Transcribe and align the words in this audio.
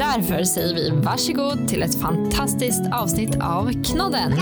Därför 0.00 0.44
säger 0.44 0.74
vi 0.74 0.90
varsågod 0.90 1.68
till 1.68 1.82
ett 1.82 2.00
fantastiskt 2.00 2.82
avsnitt 2.92 3.36
av 3.42 3.84
Knodden. 3.84 4.32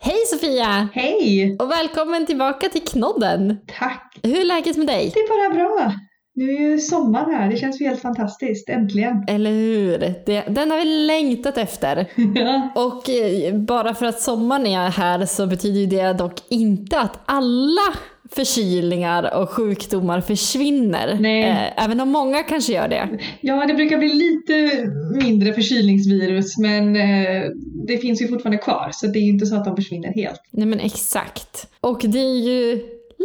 Hej 0.00 0.26
Sofia! 0.30 0.88
Hej! 0.94 1.56
Och 1.60 1.70
välkommen 1.70 2.26
tillbaka 2.26 2.68
till 2.68 2.84
Knodden. 2.84 3.56
Tack! 3.78 4.18
Hur 4.22 4.40
är 4.40 4.44
läget 4.44 4.76
med 4.76 4.86
dig? 4.86 5.10
Det 5.14 5.20
är 5.20 5.48
bara 5.48 5.54
bra. 5.54 5.92
Nu 6.34 6.50
är 6.50 6.60
ju 6.60 6.78
sommar 6.78 7.32
här, 7.32 7.50
det 7.50 7.56
känns 7.56 7.80
ju 7.80 7.86
helt 7.86 8.02
fantastiskt, 8.02 8.68
äntligen. 8.68 9.24
Eller 9.28 9.50
hur? 9.50 9.98
Det, 9.98 10.44
den 10.48 10.70
har 10.70 10.78
vi 10.78 10.84
längtat 10.84 11.58
efter. 11.58 12.06
ja. 12.34 12.70
Och 12.74 13.10
eh, 13.10 13.54
bara 13.54 13.94
för 13.94 14.06
att 14.06 14.20
sommaren 14.20 14.66
är 14.66 14.90
här 14.90 15.26
så 15.26 15.46
betyder 15.46 15.80
ju 15.80 15.86
det 15.86 16.12
dock 16.12 16.42
inte 16.48 17.00
att 17.00 17.18
alla 17.24 17.94
förkylningar 18.30 19.34
och 19.34 19.50
sjukdomar 19.50 20.20
försvinner. 20.20 21.08
Eh, 21.08 21.84
även 21.84 22.00
om 22.00 22.08
många 22.08 22.42
kanske 22.42 22.72
gör 22.72 22.88
det. 22.88 23.08
ja, 23.40 23.66
det 23.66 23.74
brukar 23.74 23.98
bli 23.98 24.08
lite 24.08 24.86
mindre 25.24 25.52
förkylningsvirus 25.52 26.58
men 26.58 26.96
eh, 26.96 27.42
det 27.86 27.98
finns 27.98 28.22
ju 28.22 28.28
fortfarande 28.28 28.58
kvar 28.58 28.90
så 28.92 29.06
det 29.06 29.18
är 29.18 29.22
ju 29.22 29.30
inte 29.30 29.46
så 29.46 29.56
att 29.56 29.64
de 29.64 29.76
försvinner 29.76 30.12
helt. 30.14 30.40
Nej 30.50 30.66
men 30.66 30.80
exakt. 30.80 31.68
Och 31.80 32.00
det 32.04 32.18
är 32.18 32.38
ju 32.38 32.80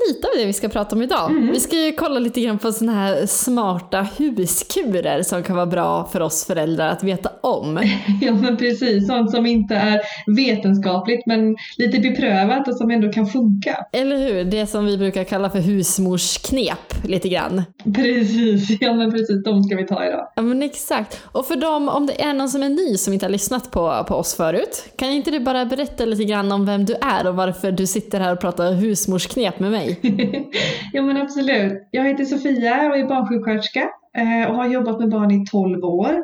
lite 0.07 0.27
av 0.27 0.33
det 0.38 0.45
vi 0.45 0.53
ska 0.53 0.69
prata 0.69 0.95
om 0.95 1.02
idag. 1.02 1.31
Mm. 1.31 1.52
Vi 1.52 1.59
ska 1.59 1.75
ju 1.75 1.91
kolla 1.91 2.19
lite 2.19 2.41
grann 2.41 2.57
på 2.57 2.71
sådana 2.71 2.97
här 2.97 3.25
smarta 3.25 4.08
huskurer 4.17 5.23
som 5.23 5.43
kan 5.43 5.55
vara 5.55 5.66
bra 5.66 6.09
för 6.11 6.21
oss 6.21 6.45
föräldrar 6.45 6.89
att 6.89 7.03
veta 7.03 7.30
om. 7.41 7.80
ja 8.21 8.33
men 8.33 8.58
precis, 8.58 9.08
sånt 9.08 9.31
som 9.31 9.45
inte 9.45 9.75
är 9.75 10.02
vetenskapligt 10.35 11.25
men 11.25 11.55
lite 11.77 11.99
beprövat 11.99 12.67
och 12.67 12.77
som 12.77 12.91
ändå 12.91 13.11
kan 13.11 13.27
funka. 13.27 13.85
Eller 13.91 14.17
hur? 14.17 14.43
Det 14.43 14.67
som 14.67 14.85
vi 14.85 14.97
brukar 14.97 15.23
kalla 15.23 15.49
för 15.49 15.59
husmorsknep 15.59 17.03
lite 17.03 17.30
grann. 17.30 17.63
Precis, 17.95 18.77
ja 18.81 18.93
men 18.93 19.11
precis, 19.11 19.43
de 19.43 19.63
ska 19.63 19.75
vi 19.75 19.88
ta 19.88 20.05
idag. 20.05 20.27
Ja 20.36 20.41
men 20.41 20.63
exakt. 20.63 21.21
Och 21.23 21.45
för 21.45 21.55
dem, 21.55 21.89
om 21.89 22.05
det 22.05 22.21
är 22.21 22.33
någon 22.33 22.49
som 22.49 22.63
är 22.63 22.69
ny 22.69 22.97
som 22.97 23.13
inte 23.13 23.25
har 23.25 23.31
lyssnat 23.31 23.71
på, 23.71 24.05
på 24.08 24.15
oss 24.15 24.36
förut, 24.36 24.86
kan 24.95 25.09
inte 25.09 25.31
du 25.31 25.39
bara 25.39 25.65
berätta 25.65 26.05
lite 26.05 26.23
grann 26.23 26.52
om 26.52 26.65
vem 26.65 26.86
du 26.86 26.93
är 27.02 27.27
och 27.27 27.36
varför 27.36 27.71
du 27.71 27.88
sitter 27.88 28.19
här 28.19 28.33
och 28.33 28.39
pratar 28.39 28.73
husmorsknep 28.73 29.59
med 29.59 29.71
mig? 29.71 29.91
ja 30.94 31.02
men 31.02 31.17
absolut. 31.17 31.88
Jag 31.92 32.03
heter 32.03 32.25
Sofia 32.25 32.89
och 32.89 32.97
är 32.97 33.08
barnsjuksköterska 33.08 33.89
eh, 34.17 34.50
och 34.50 34.56
har 34.56 34.67
jobbat 34.67 35.00
med 35.00 35.09
barn 35.09 35.31
i 35.31 35.45
12 35.45 35.83
år. 35.83 36.23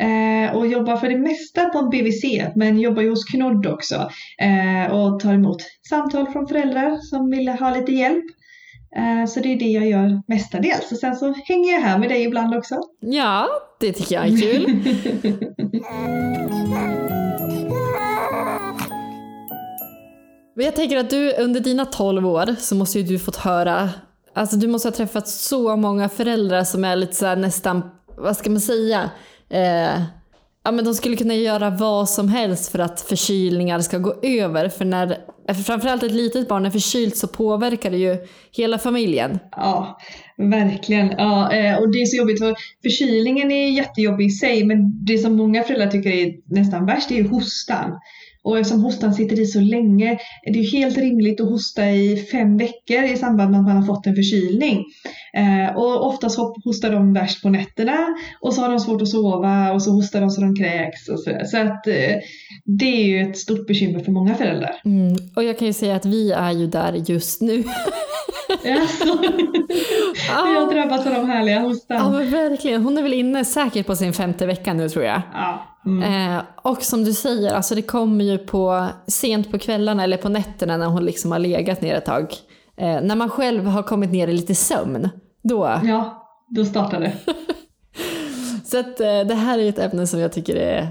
Eh, 0.00 0.56
och 0.56 0.66
jobbar 0.66 0.96
för 0.96 1.08
det 1.08 1.18
mesta 1.18 1.64
på 1.64 1.78
en 1.78 1.90
BVC 1.90 2.24
men 2.56 2.80
jobbar 2.80 3.02
ju 3.02 3.10
hos 3.10 3.24
Knodd 3.24 3.66
också 3.66 4.10
eh, 4.40 4.92
och 4.92 5.20
tar 5.20 5.34
emot 5.34 5.62
samtal 5.88 6.26
från 6.26 6.48
föräldrar 6.48 6.96
som 6.96 7.30
vill 7.30 7.48
ha 7.48 7.70
lite 7.74 7.92
hjälp. 7.92 8.24
Så 9.28 9.40
det 9.40 9.52
är 9.52 9.58
det 9.58 9.64
jag 9.64 9.88
gör 9.88 10.22
mestadels. 10.28 10.92
Och 10.92 10.98
sen 10.98 11.16
så 11.16 11.34
hänger 11.44 11.72
jag 11.72 11.80
här 11.80 11.98
med 11.98 12.08
dig 12.08 12.24
ibland 12.24 12.54
också. 12.54 12.74
Ja, 13.00 13.48
det 13.80 13.92
tycker 13.92 14.14
jag 14.14 14.26
är 14.26 14.40
kul. 14.40 14.82
Men 20.58 20.64
jag 20.64 20.76
tänker 20.76 20.96
att 20.96 21.10
du 21.10 21.32
under 21.32 21.60
dina 21.60 21.84
12 21.84 22.26
år 22.26 22.56
så 22.58 22.74
måste 22.74 22.98
ju 22.98 23.04
du 23.04 23.18
fått 23.18 23.36
höra, 23.36 23.90
alltså 24.34 24.56
du 24.56 24.68
måste 24.68 24.88
ha 24.88 24.92
träffat 24.94 25.28
så 25.28 25.76
många 25.76 26.08
föräldrar 26.08 26.64
som 26.64 26.84
är 26.84 26.96
lite 26.96 27.14
såhär 27.14 27.36
nästan, 27.36 27.90
vad 28.16 28.36
ska 28.36 28.50
man 28.50 28.60
säga, 28.60 29.10
eh, 29.50 30.02
ja 30.64 30.72
men 30.72 30.84
de 30.84 30.94
skulle 30.94 31.16
kunna 31.16 31.34
göra 31.34 31.70
vad 31.70 32.08
som 32.08 32.28
helst 32.28 32.72
för 32.72 32.78
att 32.78 33.00
förkylningar 33.00 33.80
ska 33.80 33.98
gå 33.98 34.14
över. 34.22 34.68
För 34.68 34.84
när 34.84 35.18
framförallt 35.66 36.02
ett 36.02 36.12
litet 36.12 36.48
barn 36.48 36.66
är 36.66 36.70
förkylt 36.70 37.16
så 37.16 37.28
påverkar 37.28 37.90
det 37.90 37.98
ju 37.98 38.16
hela 38.52 38.78
familjen. 38.78 39.38
Ja, 39.50 39.98
verkligen. 40.36 41.10
Ja, 41.10 41.52
eh, 41.52 41.78
och 41.78 41.92
det 41.92 41.98
är 42.02 42.06
så 42.06 42.16
jobbigt 42.16 42.38
för 42.38 42.54
förkylningen 42.82 43.50
är 43.50 43.70
jättejobbig 43.70 44.26
i 44.26 44.30
sig 44.30 44.64
men 44.64 45.04
det 45.04 45.18
som 45.18 45.36
många 45.36 45.62
föräldrar 45.62 45.90
tycker 45.90 46.10
är 46.10 46.34
nästan 46.54 46.86
värst 46.86 47.10
är 47.10 47.14
ju 47.14 47.28
hostan. 47.28 47.98
Och 48.48 48.58
eftersom 48.58 48.82
hostan 48.82 49.14
sitter 49.14 49.40
i 49.40 49.46
så 49.46 49.60
länge 49.60 50.18
är 50.42 50.52
det 50.52 50.58
ju 50.58 50.78
helt 50.78 50.98
rimligt 50.98 51.40
att 51.40 51.48
hosta 51.48 51.90
i 51.90 52.16
fem 52.16 52.56
veckor 52.56 53.04
i 53.04 53.16
samband 53.16 53.50
med 53.50 53.60
att 53.60 53.66
man 53.66 53.76
har 53.76 53.86
fått 53.86 54.06
en 54.06 54.14
förkylning. 54.14 54.84
Eh, 55.34 55.76
och 55.76 56.06
oftast 56.06 56.38
hostar 56.64 56.90
de 56.90 57.12
värst 57.12 57.42
på 57.42 57.48
nätterna 57.48 58.06
och 58.40 58.54
så 58.54 58.60
har 58.60 58.68
de 58.68 58.80
svårt 58.80 59.02
att 59.02 59.08
sova 59.08 59.72
och 59.72 59.82
så 59.82 59.90
hostar 59.90 60.20
de 60.20 60.30
så 60.30 60.40
de 60.40 60.56
kräks 60.56 61.08
och 61.08 61.20
sådär. 61.20 61.44
Så 61.44 61.56
att 61.56 61.86
eh, 61.86 62.16
det 62.64 63.02
är 63.02 63.06
ju 63.06 63.30
ett 63.30 63.38
stort 63.38 63.66
bekymmer 63.66 64.00
för 64.00 64.12
många 64.12 64.34
föräldrar. 64.34 64.80
Mm. 64.84 65.16
Och 65.36 65.44
jag 65.44 65.58
kan 65.58 65.66
ju 65.66 65.72
säga 65.72 65.96
att 65.96 66.06
vi 66.06 66.32
är 66.32 66.52
ju 66.52 66.66
där 66.66 66.92
just 67.06 67.40
nu. 67.40 67.64
Alltså, 68.50 69.04
vi 70.46 70.54
har 70.54 70.72
drabbats 70.74 71.06
av 71.06 71.12
de 71.12 71.30
härliga 71.30 71.60
hostan. 71.60 71.96
Ja 71.96 72.10
men 72.10 72.30
verkligen, 72.30 72.82
hon 72.82 72.98
är 72.98 73.02
väl 73.02 73.14
inne 73.14 73.44
säkert 73.44 73.86
på 73.86 73.96
sin 73.96 74.12
femte 74.12 74.46
vecka 74.46 74.72
nu 74.72 74.88
tror 74.88 75.04
jag. 75.04 75.22
Ja. 75.32 75.64
Mm. 75.86 76.36
Eh, 76.36 76.42
och 76.62 76.82
som 76.82 77.04
du 77.04 77.12
säger, 77.12 77.54
alltså 77.54 77.74
det 77.74 77.82
kommer 77.82 78.24
ju 78.24 78.38
på 78.38 78.86
sent 79.06 79.50
på 79.50 79.58
kvällarna 79.58 80.04
eller 80.04 80.16
på 80.16 80.28
nätterna 80.28 80.76
när 80.76 80.86
hon 80.86 81.04
liksom 81.04 81.32
har 81.32 81.38
legat 81.38 81.80
ner 81.80 81.94
ett 81.94 82.04
tag. 82.04 82.34
Eh, 82.76 83.00
när 83.02 83.16
man 83.16 83.30
själv 83.30 83.66
har 83.66 83.82
kommit 83.82 84.12
ner 84.12 84.28
i 84.28 84.32
lite 84.32 84.54
sömn, 84.54 85.08
då. 85.42 85.80
Ja, 85.84 86.26
då 86.48 86.64
startar 86.64 87.00
det. 87.00 87.12
Så 88.64 88.78
att 88.78 89.00
eh, 89.00 89.20
det 89.20 89.34
här 89.34 89.58
är 89.58 89.68
ett 89.68 89.78
ämne 89.78 90.06
som 90.06 90.20
jag 90.20 90.32
tycker 90.32 90.56
är 90.56 90.88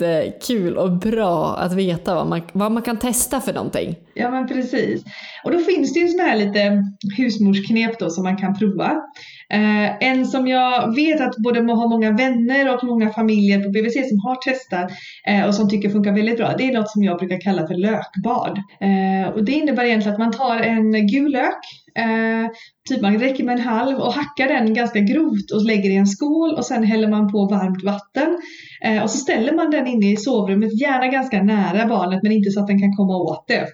jättekul 0.00 0.76
och 0.76 0.92
bra 0.92 1.56
att 1.56 1.72
veta 1.72 2.14
vad 2.14 2.26
man, 2.26 2.42
vad 2.52 2.72
man 2.72 2.82
kan 2.82 2.98
testa 2.98 3.40
för 3.40 3.52
någonting. 3.52 3.96
Ja 4.14 4.30
men 4.30 4.48
precis. 4.48 5.04
Och 5.44 5.52
då 5.52 5.58
finns 5.58 5.92
det 5.92 6.00
ju 6.00 6.08
sådana 6.08 6.28
här 6.28 6.36
lite 6.36 6.84
husmorsknep 7.16 7.98
då 7.98 8.10
som 8.10 8.24
man 8.24 8.36
kan 8.36 8.58
prova. 8.58 8.90
Eh, 9.52 10.08
en 10.08 10.26
som 10.26 10.46
jag 10.46 10.94
vet 10.94 11.20
att 11.20 11.36
både 11.36 11.60
har 11.60 11.88
många 11.88 12.10
vänner 12.10 12.74
och 12.74 12.84
många 12.84 13.10
familjer 13.10 13.64
på 13.64 13.70
BVC 13.70 14.08
som 14.08 14.20
har 14.20 14.50
testat 14.50 14.90
eh, 15.28 15.46
och 15.46 15.54
som 15.54 15.70
tycker 15.70 15.90
funkar 15.90 16.12
väldigt 16.12 16.36
bra. 16.36 16.54
Det 16.58 16.68
är 16.68 16.72
något 16.72 16.90
som 16.90 17.04
jag 17.04 17.18
brukar 17.18 17.40
kalla 17.40 17.66
för 17.66 17.74
lökbad. 17.74 18.58
Eh, 18.80 19.34
och 19.34 19.44
det 19.44 19.52
innebär 19.52 19.84
egentligen 19.84 20.12
att 20.12 20.18
man 20.18 20.32
tar 20.32 20.60
en 20.60 21.06
gul 21.06 21.32
lök 21.32 21.85
Eh, 21.96 22.50
typ 22.88 23.02
man 23.02 23.18
räcker 23.18 23.44
med 23.44 23.58
en 23.58 23.64
halv 23.64 23.98
och 23.98 24.12
hackar 24.12 24.48
den 24.48 24.74
ganska 24.74 25.00
grovt 25.00 25.50
och 25.54 25.64
lägger 25.66 25.90
i 25.90 25.96
en 25.96 26.06
skål 26.06 26.54
och 26.54 26.66
sen 26.66 26.84
häller 26.84 27.08
man 27.08 27.32
på 27.32 27.46
varmt 27.46 27.84
vatten. 27.84 28.38
Eh, 28.84 29.02
och 29.02 29.10
så 29.10 29.18
ställer 29.18 29.52
man 29.52 29.70
den 29.70 29.86
inne 29.86 30.12
i 30.12 30.16
sovrummet, 30.16 30.80
gärna 30.80 31.06
ganska 31.06 31.42
nära 31.42 31.86
barnet 31.86 32.22
men 32.22 32.32
inte 32.32 32.50
så 32.50 32.60
att 32.60 32.66
den 32.66 32.80
kan 32.80 32.96
komma 32.96 33.16
åt 33.16 33.44
det. 33.48 33.66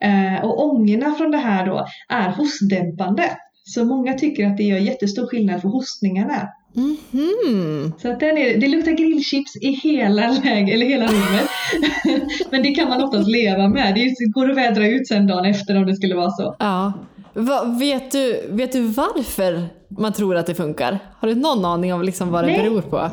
Eh, 0.00 0.44
och 0.44 0.64
ångorna 0.64 1.14
från 1.14 1.30
det 1.30 1.38
här 1.38 1.66
då 1.66 1.86
är 2.08 2.30
hostdämpande. 2.30 3.30
Så 3.64 3.84
många 3.84 4.14
tycker 4.14 4.46
att 4.46 4.56
det 4.56 4.62
gör 4.62 4.78
jättestor 4.78 5.26
skillnad 5.26 5.60
för 5.60 5.68
hostningarna. 5.68 6.48
Mhm. 6.74 7.92
Så 7.98 8.12
att 8.12 8.20
den 8.20 8.38
är, 8.38 8.60
det 8.60 8.68
luktar 8.68 8.92
grillchips 8.92 9.56
i 9.56 9.68
hela, 9.68 10.30
läge, 10.30 10.72
eller 10.72 10.86
hela 10.86 11.06
rummet. 11.06 11.48
Men 12.50 12.62
det 12.62 12.70
kan 12.70 12.88
man 12.88 13.02
oftast 13.02 13.28
leva 13.28 13.68
med. 13.68 13.94
Det 13.94 14.32
går 14.34 14.50
att 14.50 14.56
vädra 14.56 14.88
ut 14.88 15.08
sen 15.08 15.26
dagen 15.26 15.44
efter 15.44 15.76
om 15.76 15.86
det 15.86 15.94
skulle 15.94 16.14
vara 16.14 16.30
så. 16.30 16.56
Ja. 16.58 16.92
Va, 17.34 17.64
vet, 17.64 18.12
du, 18.12 18.46
vet 18.48 18.72
du 18.72 18.80
varför 18.80 19.68
man 19.98 20.12
tror 20.12 20.36
att 20.36 20.46
det 20.46 20.54
funkar? 20.54 20.98
Har 21.18 21.28
du 21.28 21.34
någon 21.34 21.64
aning 21.64 21.94
om 21.94 22.02
liksom 22.02 22.30
vad 22.30 22.44
det 22.44 22.50
Nej. 22.50 22.62
beror 22.62 22.80
på? 22.80 23.10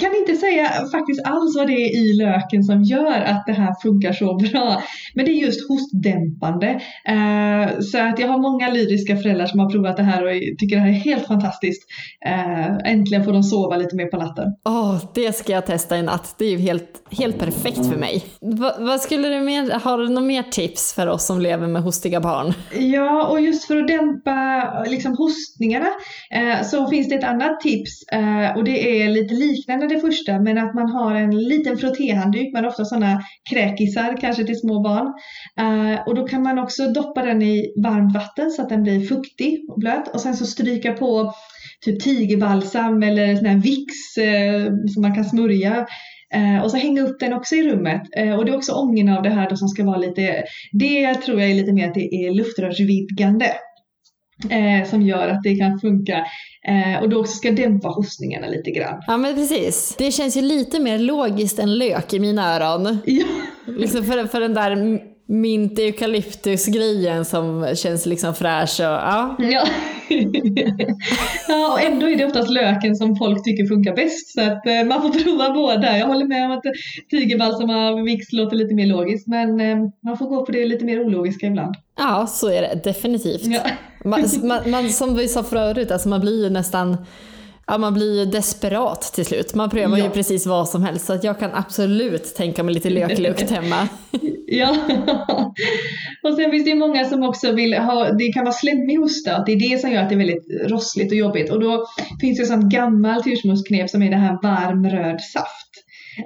kan 0.00 0.14
inte 0.14 0.34
säga 0.36 0.68
faktiskt 0.68 1.22
alls 1.24 1.56
vad 1.56 1.66
det 1.66 1.72
är 1.72 1.96
i 1.96 2.12
löken 2.12 2.64
som 2.64 2.82
gör 2.82 3.20
att 3.20 3.46
det 3.46 3.52
här 3.52 3.74
funkar 3.82 4.12
så 4.12 4.34
bra. 4.34 4.82
Men 5.14 5.24
det 5.24 5.30
är 5.30 5.34
just 5.34 5.68
hostdämpande. 5.68 6.80
Eh, 7.04 7.80
så 7.80 7.98
att 7.98 8.18
jag 8.18 8.28
har 8.28 8.38
många 8.38 8.70
lyriska 8.70 9.16
föräldrar 9.16 9.46
som 9.46 9.60
har 9.60 9.70
provat 9.70 9.96
det 9.96 10.02
här 10.02 10.24
och 10.24 10.58
tycker 10.58 10.76
det 10.76 10.82
här 10.82 10.88
är 10.88 10.92
helt 10.92 11.26
fantastiskt. 11.26 11.82
Eh, 12.26 12.92
äntligen 12.92 13.24
får 13.24 13.32
de 13.32 13.42
sova 13.42 13.76
lite 13.76 13.96
mer 13.96 14.06
på 14.06 14.16
natten. 14.16 14.46
Åh, 14.64 15.04
det 15.14 15.32
ska 15.32 15.52
jag 15.52 15.66
testa 15.66 15.98
i 15.98 16.02
natt. 16.02 16.34
Det 16.38 16.44
är 16.44 16.50
ju 16.50 16.58
helt, 16.58 17.02
helt 17.10 17.38
perfekt 17.38 17.86
för 17.86 17.96
mig. 17.96 18.24
Va, 18.40 18.72
vad 18.78 19.00
skulle 19.00 19.28
du 19.28 19.40
mer, 19.40 19.70
har 19.70 19.98
du 19.98 20.08
några 20.08 20.26
mer 20.26 20.42
tips 20.42 20.94
för 20.94 21.06
oss 21.06 21.26
som 21.26 21.40
lever 21.40 21.66
med 21.66 21.82
hostiga 21.82 22.20
barn? 22.20 22.52
Ja, 22.78 23.26
och 23.26 23.40
just 23.40 23.64
för 23.64 23.76
att 23.76 23.88
dämpa 23.88 24.84
liksom, 24.86 25.16
hostningarna 25.16 25.88
Eh, 26.30 26.62
så 26.62 26.88
finns 26.88 27.08
det 27.08 27.14
ett 27.14 27.24
annat 27.24 27.60
tips 27.60 28.02
eh, 28.12 28.56
och 28.56 28.64
det 28.64 29.02
är 29.02 29.08
lite 29.08 29.34
liknande 29.34 29.86
det 29.86 30.00
första 30.00 30.40
men 30.40 30.58
att 30.58 30.74
man 30.74 30.90
har 30.90 31.14
en 31.14 31.38
liten 31.38 31.78
frottéhandduk, 31.78 32.52
man 32.52 32.64
har 32.64 32.70
ofta 32.70 32.84
sådana 32.84 33.22
kräkisar 33.50 34.16
kanske 34.20 34.44
till 34.44 34.60
små 34.60 34.80
barn. 34.80 35.12
Eh, 35.60 36.00
och 36.06 36.14
då 36.14 36.26
kan 36.26 36.42
man 36.42 36.58
också 36.58 36.86
doppa 36.86 37.22
den 37.22 37.42
i 37.42 37.72
varmt 37.82 38.14
vatten 38.14 38.50
så 38.50 38.62
att 38.62 38.68
den 38.68 38.82
blir 38.82 39.00
fuktig 39.06 39.70
och 39.70 39.78
blöt 39.80 40.14
och 40.14 40.20
sen 40.20 40.36
så 40.36 40.46
stryka 40.46 40.92
på 40.92 41.34
typ 41.84 42.00
tigerbalsam 42.00 43.02
eller 43.02 43.36
sån 43.36 43.46
här 43.46 43.58
Vicks 43.58 44.14
som 44.94 45.02
man 45.02 45.14
kan 45.14 45.24
smörja 45.24 45.86
och 46.64 46.70
så 46.70 46.76
hänga 46.76 47.02
upp 47.02 47.20
den 47.20 47.32
också 47.32 47.54
i 47.54 47.62
rummet. 47.62 48.02
Och 48.38 48.44
det 48.44 48.52
är 48.52 48.56
också 48.56 48.72
ången 48.72 49.08
av 49.08 49.22
det 49.22 49.30
här 49.30 49.50
då 49.50 49.56
som 49.56 49.68
ska 49.68 49.84
vara 49.84 49.96
lite, 49.96 50.44
det 50.72 51.14
tror 51.14 51.40
jag 51.40 51.50
är 51.50 51.54
lite 51.54 51.72
mer 51.72 51.88
att 51.88 51.94
det 51.94 52.14
är 52.14 52.34
luftrörsvidgande. 52.34 53.46
Eh, 54.50 54.88
som 54.88 55.02
gör 55.02 55.28
att 55.28 55.42
det 55.42 55.56
kan 55.56 55.80
funka 55.80 56.26
eh, 56.68 57.02
och 57.02 57.08
då 57.08 57.24
ska 57.24 57.50
dämpa 57.50 57.88
hostningarna 57.88 58.46
lite 58.46 58.70
grann. 58.70 59.02
Ja 59.06 59.16
men 59.16 59.34
precis. 59.34 59.94
Det 59.98 60.12
känns 60.12 60.36
ju 60.36 60.42
lite 60.42 60.80
mer 60.80 60.98
logiskt 60.98 61.58
än 61.58 61.78
lök 61.78 62.12
i 62.12 62.20
mina 62.20 62.56
öron. 62.56 62.98
Ja. 63.04 63.26
Liksom 63.66 64.04
för, 64.04 64.26
för 64.26 64.40
den 64.40 64.54
där 64.54 65.00
mint 65.30 65.78
eukalyptus 65.78 66.66
grejen 66.66 67.24
som 67.24 67.76
känns 67.76 68.06
liksom 68.06 68.34
fräsch 68.34 68.80
och 68.80 68.86
ja. 68.86 69.36
Ja. 69.38 69.64
ja, 71.48 71.72
och 71.72 71.80
ändå 71.82 72.08
är 72.08 72.16
det 72.16 72.24
oftast 72.24 72.50
löken 72.50 72.96
som 72.96 73.16
folk 73.16 73.44
tycker 73.44 73.66
funkar 73.66 73.96
bäst. 73.96 74.32
Så 74.34 74.40
att 74.40 74.66
eh, 74.66 74.84
man 74.84 75.02
får 75.02 75.24
prova 75.24 75.50
båda. 75.50 75.98
Jag 75.98 76.06
håller 76.06 76.26
med 76.26 76.44
om 76.44 76.50
att 76.50 76.62
tigerbalsam 77.10 77.70
av 77.70 78.04
mix 78.04 78.32
låter 78.32 78.56
lite 78.56 78.74
mer 78.74 78.86
logiskt. 78.86 79.26
Men 79.26 79.60
eh, 79.60 79.76
man 80.04 80.18
får 80.18 80.26
gå 80.26 80.46
på 80.46 80.52
det 80.52 80.64
lite 80.64 80.84
mer 80.84 81.00
ologiska 81.00 81.46
ibland. 81.46 81.74
Ja, 81.98 82.26
så 82.26 82.48
är 82.48 82.62
det 82.62 82.80
definitivt. 82.84 83.46
Ja. 83.46 83.60
man, 84.04 84.24
man, 84.42 84.70
man, 84.70 84.88
som 84.88 85.16
vi 85.16 85.28
sa 85.28 85.42
förut, 85.42 85.90
alltså 85.90 86.08
man 86.08 86.20
blir 86.20 86.44
ju 86.44 86.50
nästan 86.50 86.96
Ja, 87.70 87.78
man 87.78 87.94
blir 87.94 88.18
ju 88.18 88.24
desperat 88.24 89.02
till 89.02 89.26
slut. 89.26 89.54
Man 89.54 89.70
prövar 89.70 89.98
ja. 89.98 90.04
ju 90.04 90.10
precis 90.10 90.46
vad 90.46 90.68
som 90.68 90.82
helst. 90.82 91.06
Så 91.06 91.12
att 91.12 91.24
jag 91.24 91.38
kan 91.38 91.50
absolut 91.54 92.34
tänka 92.34 92.62
mig 92.62 92.74
lite 92.74 92.90
löklukt 92.90 93.50
hemma. 93.50 93.88
ja. 94.46 94.76
Och 96.22 96.34
sen 96.34 96.50
finns 96.50 96.64
det 96.64 96.70
ju 96.70 96.76
många 96.76 97.04
som 97.04 97.22
också 97.22 97.52
vill 97.52 97.74
ha, 97.74 98.12
det 98.12 98.32
kan 98.32 98.44
vara 98.44 98.54
slemmig 98.54 98.96
hosta. 98.96 99.36
Att 99.36 99.46
det 99.46 99.52
är 99.52 99.70
det 99.70 99.78
som 99.78 99.90
gör 99.90 100.02
att 100.02 100.08
det 100.08 100.14
är 100.14 100.18
väldigt 100.18 100.70
rossligt 100.70 101.12
och 101.12 101.18
jobbigt. 101.18 101.50
Och 101.50 101.60
då 101.60 101.86
finns 102.20 102.36
det 102.36 102.42
ett 102.42 102.48
sånt 102.48 102.72
gammalt 102.72 103.26
husmorsknep 103.26 103.90
som 103.90 104.02
är 104.02 104.10
det 104.10 104.16
här 104.16 104.38
varm 104.42 104.90
röd 104.90 105.20
saft 105.20 105.70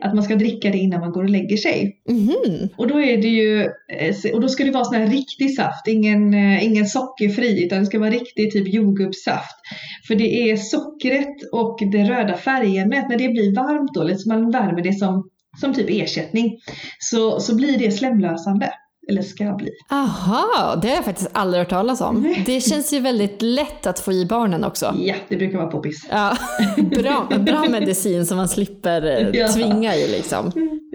att 0.01 0.15
man 0.15 0.25
ska 0.25 0.35
dricka 0.35 0.71
det 0.71 0.79
innan 0.79 1.01
man 1.01 1.13
går 1.13 1.23
och 1.23 1.31
lägger 1.31 1.57
sig. 1.57 1.97
Mm. 2.09 2.69
Och 2.77 2.89
då 2.89 3.01
är 3.01 3.17
det 3.17 3.29
ju, 3.29 3.61
eh, 3.63 4.33
och 4.35 4.41
då 4.41 4.49
ska 4.49 4.65
det 4.65 4.71
vara 4.71 4.85
sån 4.85 4.95
här 4.95 5.07
riktig 5.07 5.57
saft, 5.57 5.89
ingen, 5.89 6.35
eh, 6.35 6.65
ingen 6.65 6.87
sockerfri 6.87 7.65
utan 7.65 7.81
det 7.81 7.87
ska 7.87 7.99
vara 7.99 8.11
riktig 8.11 8.53
typ 8.53 8.75
jordgubbssaft. 8.75 9.57
För 10.07 10.15
det 10.15 10.51
är 10.51 10.57
sockret 10.57 11.53
och 11.53 11.79
det 11.93 12.05
röda 12.05 12.37
färgämnet, 12.37 13.09
när 13.09 13.19
det 13.19 13.29
blir 13.29 13.55
varmt 13.55 13.95
då, 13.95 14.03
lite 14.03 14.19
som 14.19 14.29
man 14.29 14.51
värmer 14.51 14.83
det 14.83 14.93
som, 14.93 15.31
som 15.61 15.75
typ 15.75 15.91
ersättning, 15.91 16.59
så, 16.99 17.41
så 17.41 17.57
blir 17.57 17.79
det 17.79 17.91
slemlösande 17.91 18.71
eller 19.09 19.23
ska 19.23 19.53
bli. 19.53 19.71
Aha, 19.91 20.79
det 20.83 20.89
har 20.89 20.95
jag 20.95 21.05
faktiskt 21.05 21.31
aldrig 21.33 21.61
hört 21.61 21.71
talas 21.71 22.01
om. 22.01 22.35
Det 22.47 22.61
känns 22.61 22.93
ju 22.93 23.01
väldigt 23.01 23.43
lätt 23.43 23.87
att 23.87 24.01
få 24.01 24.13
i 24.13 24.27
barnen 24.27 24.65
också. 24.65 24.95
Ja, 24.99 25.15
det 25.29 25.37
brukar 25.37 25.59
vara 25.59 25.67
poppis. 25.67 26.07
Ja, 26.11 26.37
bra, 26.77 27.29
bra 27.39 27.69
medicin 27.69 28.27
som 28.27 28.37
man 28.37 28.49
slipper 28.49 29.07
eh, 29.07 29.29
ja. 29.41 29.49
tvinga 29.49 29.95
i 29.95 30.09
liksom. 30.11 30.53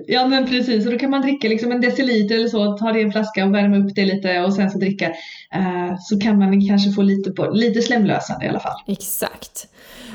Ja 0.08 0.28
men 0.28 0.48
precis, 0.48 0.86
och 0.86 0.92
då 0.92 1.00
kan 1.00 1.10
man 1.10 1.22
dricka 1.22 1.48
liksom 1.48 1.72
en 1.72 1.82
deciliter 1.82 2.36
eller 2.36 2.48
så, 2.48 2.78
ta 2.78 2.92
det 2.92 3.00
i 3.00 3.04
en 3.04 3.12
flaska 3.12 3.46
och 3.46 3.56
värma 3.56 3.78
upp 3.78 3.96
det 3.96 4.06
lite 4.06 4.42
och 4.42 4.54
sen 4.54 4.70
så 4.70 4.78
dricka. 4.78 5.08
Uh, 5.56 5.96
så 6.00 6.20
kan 6.20 6.40
man 6.40 6.68
kanske 6.68 6.92
få 6.92 7.02
lite, 7.02 7.32
på, 7.32 7.50
lite 7.52 7.82
slemlösande 7.82 8.46
i 8.46 8.50
alla 8.50 8.60
fall. 8.60 8.82
Exakt. 8.88 9.68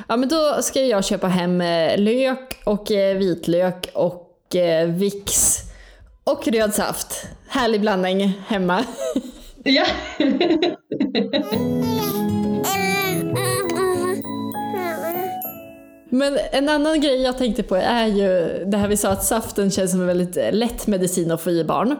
Ja 0.08 0.16
men 0.16 0.28
då 0.28 0.62
ska 0.62 0.80
jag 0.80 1.04
köpa 1.04 1.28
hem 1.28 1.60
eh, 1.60 1.98
lök 1.98 2.60
och 2.64 2.90
vitlök 2.90 3.86
och 3.94 4.30
Vicks 4.88 5.63
och 6.24 6.48
röd 6.48 6.74
saft. 6.74 7.26
Härlig 7.48 7.80
blandning 7.80 8.42
hemma. 8.46 8.84
Ja. 9.64 9.84
Men 16.10 16.38
en 16.52 16.68
annan 16.68 17.00
grej 17.00 17.22
jag 17.22 17.38
tänkte 17.38 17.62
på 17.62 17.76
är 17.76 18.06
ju 18.06 18.64
det 18.66 18.76
här 18.76 18.88
vi 18.88 18.96
sa 18.96 19.08
att 19.08 19.24
saften 19.24 19.70
känns 19.70 19.90
som 19.90 20.00
en 20.00 20.06
väldigt 20.06 20.38
lätt 20.52 20.86
medicin 20.86 21.30
att 21.30 21.40
få 21.40 21.50
i 21.50 21.64
barn. 21.64 21.96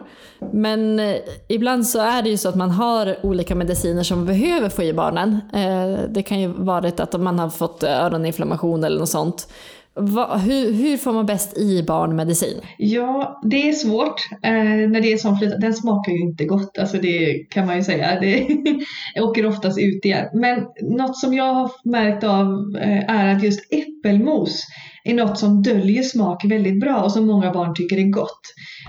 Men 0.53 0.99
eh, 0.99 1.15
ibland 1.47 1.87
så 1.87 1.99
är 1.99 2.21
det 2.21 2.29
ju 2.29 2.37
så 2.37 2.49
att 2.49 2.55
man 2.55 2.71
har 2.71 3.25
olika 3.25 3.55
mediciner 3.55 4.03
som 4.03 4.17
man 4.17 4.27
behöver 4.27 4.69
få 4.69 4.83
i 4.83 4.93
barnen. 4.93 5.39
Eh, 5.53 5.99
det 6.09 6.23
kan 6.23 6.39
ju 6.39 6.47
vara 6.47 6.87
att 6.87 7.21
man 7.21 7.39
har 7.39 7.49
fått 7.49 7.83
öroninflammation 7.83 8.83
eller 8.83 8.99
något 8.99 9.09
sånt. 9.09 9.47
Va, 9.97 10.37
hur, 10.37 10.71
hur, 10.71 10.97
får 10.97 11.13
man 11.13 11.25
bäst 11.25 11.57
i 11.57 11.83
barnmedicin? 11.83 12.61
Ja, 12.77 13.41
det 13.43 13.69
är 13.69 13.73
svårt 13.73 14.21
eh, 14.43 14.89
när 14.89 15.01
det 15.01 15.13
är 15.13 15.17
sån 15.17 15.37
flytande. 15.37 15.67
Den 15.67 15.73
smakar 15.73 16.11
ju 16.11 16.19
inte 16.19 16.45
gott, 16.45 16.77
alltså 16.77 16.97
det 16.97 17.45
kan 17.49 17.65
man 17.65 17.75
ju 17.75 17.83
säga. 17.83 18.19
Det 18.19 18.47
åker 19.21 19.45
oftast 19.45 19.79
ut 19.79 20.05
igen. 20.05 20.25
Men 20.33 20.65
något 20.81 21.17
som 21.17 21.33
jag 21.33 21.53
har 21.53 21.71
märkt 21.83 22.23
av 22.23 22.75
eh, 22.81 23.09
är 23.09 23.35
att 23.35 23.43
just 23.43 23.73
äppelmos 23.73 24.65
är 25.03 25.13
något 25.13 25.39
som 25.39 25.61
döljer 25.61 26.03
smak 26.03 26.45
väldigt 26.45 26.79
bra 26.79 27.01
och 27.03 27.11
som 27.11 27.27
många 27.27 27.53
barn 27.53 27.75
tycker 27.75 27.97
är 27.97 28.11
gott. 28.11 28.41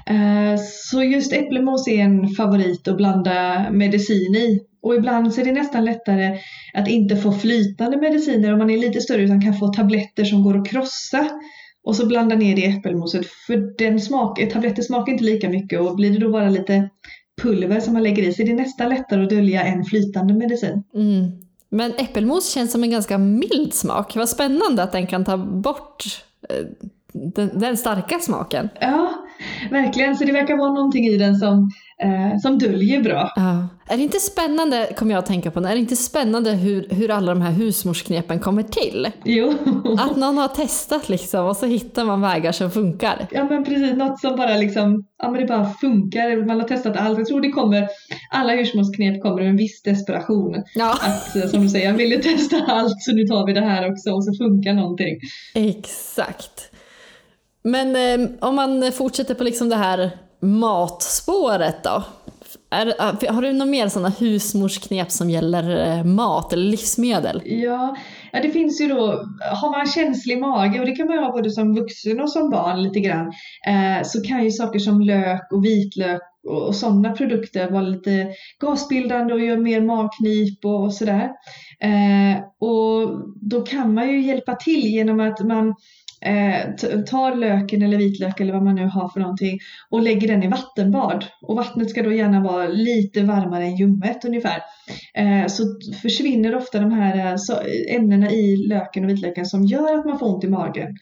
Eh, 0.07 0.61
så 0.61 1.03
just 1.03 1.33
äppelmos 1.33 1.89
är 1.89 1.99
en 1.99 2.29
favorit 2.29 2.89
att 2.89 2.97
blanda 2.97 3.67
medicin 3.71 4.35
i. 4.35 4.61
Och 4.87 4.95
ibland 4.95 5.35
så 5.35 5.41
är 5.41 5.45
det 5.45 5.53
nästan 5.53 5.85
lättare 5.85 6.39
att 6.75 6.89
inte 6.89 7.17
få 7.17 7.33
flytande 7.33 7.97
mediciner 7.97 8.53
om 8.53 8.59
man 8.59 8.71
är 8.71 8.79
lite 8.79 9.01
större 9.01 9.23
utan 9.23 9.43
kan 9.43 9.55
få 9.55 9.69
tabletter 9.69 10.25
som 10.25 10.43
går 10.43 10.59
att 10.59 10.69
krossa. 10.69 11.29
Och 11.85 11.97
så 11.97 12.07
blanda 12.07 12.37
ner 12.37 12.57
det 12.57 12.63
i 12.63 12.67
äppelmoset 12.67 13.27
för 13.47 13.79
den 13.79 14.01
smak, 14.01 14.53
tabletter 14.53 14.83
smakar 14.83 15.13
inte 15.13 15.25
lika 15.25 15.49
mycket 15.49 15.81
och 15.81 15.97
blir 15.97 16.11
det 16.11 16.19
då 16.19 16.31
bara 16.31 16.49
lite 16.49 16.91
pulver 17.43 17.81
som 17.81 17.93
man 17.93 18.03
lägger 18.03 18.23
i 18.23 18.33
så 18.33 18.43
är 18.43 18.47
det 18.47 18.55
nästan 18.55 18.89
lättare 18.89 19.23
att 19.23 19.31
dölja 19.31 19.65
en 19.65 19.85
flytande 19.85 20.35
medicin. 20.35 20.83
Mm. 20.95 21.27
Men 21.69 21.93
äppelmos 21.99 22.53
känns 22.53 22.73
som 22.73 22.83
en 22.83 22.91
ganska 22.91 23.19
mild 23.19 23.75
smak. 23.75 24.17
Vad 24.17 24.29
spännande 24.29 24.83
att 24.83 24.93
den 24.93 25.07
kan 25.07 25.25
ta 25.25 25.37
bort 25.37 26.05
eh, 26.49 26.67
den, 27.13 27.59
den 27.59 27.77
starka 27.77 28.19
smaken. 28.19 28.69
Ja, 28.81 29.13
verkligen. 29.71 30.17
Så 30.17 30.25
det 30.25 30.33
verkar 30.33 30.57
vara 30.57 30.73
någonting 30.73 31.07
i 31.07 31.17
den 31.17 31.37
som 31.37 31.71
eh, 32.03 32.39
som 32.39 32.59
döljer 32.59 33.03
bra. 33.03 33.33
Ja. 33.37 33.69
Är 33.89 33.97
det 33.97 34.03
inte 34.03 34.19
spännande, 34.19 34.93
kommer 34.97 35.13
jag 35.13 35.19
att 35.19 35.27
tänka 35.27 35.51
på, 35.51 35.61
är 35.61 35.75
det 35.75 35.79
inte 35.79 35.97
spännande 35.97 36.53
hur, 36.53 36.89
hur 36.91 37.11
alla 37.11 37.35
de 37.35 37.43
här 37.43 37.53
husmorsknepen 37.53 38.41
kommer 38.41 38.63
till? 38.63 39.11
Jo. 39.25 39.55
Att 39.99 40.17
någon 40.17 40.39
har 40.39 40.49
testat 40.49 41.09
liksom 41.09 41.47
och 41.47 41.57
så 41.57 41.67
hittar 41.67 42.05
man 42.05 42.21
vägar 42.21 42.53
som 42.53 42.71
funkar. 42.71 43.27
Ja 43.31 43.45
men 43.45 43.65
precis, 43.65 43.97
något 43.97 44.21
som 44.21 44.37
bara 44.37 44.57
liksom, 44.57 45.07
ja 45.23 45.31
men 45.31 45.41
det 45.41 45.47
bara 45.47 45.71
funkar. 45.81 46.47
Man 46.47 46.61
har 46.61 46.69
testat 46.69 46.97
allt. 46.97 47.19
Jag 47.19 47.27
tror 47.27 47.41
det 47.41 47.51
kommer, 47.51 47.89
alla 48.31 48.53
husmorsknep 48.53 49.23
kommer 49.23 49.37
med 49.37 49.51
en 49.51 49.57
viss 49.57 49.83
desperation. 49.83 50.63
Ja. 50.75 50.93
Att 50.93 51.37
eh, 51.37 51.49
som 51.49 51.63
du 51.63 51.69
säger, 51.69 51.87
jag 51.87 51.95
ville 51.95 52.23
testa 52.23 52.57
allt 52.69 53.03
så 53.03 53.13
nu 53.13 53.27
tar 53.27 53.47
vi 53.47 53.53
det 53.53 53.61
här 53.61 53.93
också 53.93 54.11
och 54.11 54.25
så 54.25 54.35
funkar 54.35 54.73
någonting. 54.73 55.17
Exakt. 55.55 56.71
Men 57.63 57.97
eh, 57.97 58.29
om 58.41 58.55
man 58.55 58.93
fortsätter 58.93 59.35
på 59.35 59.45
liksom 59.45 59.69
det 59.69 59.77
här 59.77 60.11
matspåret 60.41 61.85
då? 61.85 62.03
Är, 62.71 63.33
har 63.33 63.43
du 63.43 63.53
några 63.53 63.71
mer 63.71 63.89
sådana 63.89 64.09
husmorsknep 64.09 65.11
som 65.11 65.31
gäller 65.31 65.97
eh, 65.99 66.05
mat 66.05 66.53
eller 66.53 66.71
livsmedel? 66.71 67.43
Ja, 67.45 67.97
ja, 68.33 68.43
det 68.43 68.51
finns 68.51 68.81
ju 68.81 68.89
då, 68.89 69.25
har 69.61 69.71
man 69.71 69.87
känslig 69.87 70.39
mage 70.39 70.81
och 70.81 70.87
det 70.87 70.97
kan 70.97 71.07
man 71.07 71.19
ha 71.19 71.33
både 71.33 71.51
som 71.51 71.75
vuxen 71.75 72.21
och 72.21 72.33
som 72.33 72.51
barn 72.51 72.83
lite 72.83 73.01
grann, 73.01 73.27
eh, 73.67 74.05
så 74.05 74.23
kan 74.23 74.45
ju 74.45 74.51
saker 74.51 74.79
som 74.79 75.01
lök 75.01 75.53
och 75.53 75.65
vitlök 75.65 76.23
och, 76.49 76.67
och 76.67 76.75
sådana 76.75 77.13
produkter 77.13 77.71
vara 77.71 77.83
lite 77.83 78.29
gasbildande 78.61 79.35
och 79.35 79.41
göra 79.41 79.61
mer 79.61 79.81
magknip 79.81 80.65
och, 80.65 80.85
och 80.85 80.95
sådär. 80.95 81.31
Eh, 81.81 82.39
och 82.61 83.21
då 83.41 83.61
kan 83.63 83.95
man 83.95 84.09
ju 84.09 84.21
hjälpa 84.21 84.55
till 84.55 84.87
genom 84.87 85.21
att 85.21 85.41
man 85.41 85.75
eh, 86.21 86.75
tar 87.05 87.35
löken 87.35 87.83
eller 87.83 87.99
vitlök 87.99 88.41
eller 88.41 88.53
vad 88.53 88.63
man 88.63 88.75
nu 88.75 88.87
har 88.87 89.09
för 89.09 89.21
någonting 89.21 89.59
och 89.91 90.03
lägger 90.03 90.29
den 90.29 90.43
i 90.43 90.49
vattenbad. 90.49 91.25
Och 91.43 91.57
vattnet 91.57 91.91
ska 91.91 92.03
då 92.03 92.13
gärna 92.13 92.41
vara 92.41 92.67
lite 92.67 93.23
varmare 93.23 93.65
än 93.65 93.77
ljummet 93.77 94.25
ungefär. 94.25 94.63
Eh, 95.15 95.47
så 95.47 95.63
försvinner 96.03 96.57
ofta 96.57 96.79
de 96.79 96.93
här 96.93 97.17
eh, 97.17 97.97
ämnena 97.97 98.31
i 98.31 98.57
löken 98.57 99.05
och 99.05 99.11
vitlöken 99.11 99.47
som 99.47 99.65
gör 99.65 99.99
att 99.99 100.07
man 100.07 100.19
får 100.19 100.35
ont 100.35 100.45
i 100.45 100.49
magen. 100.49 100.97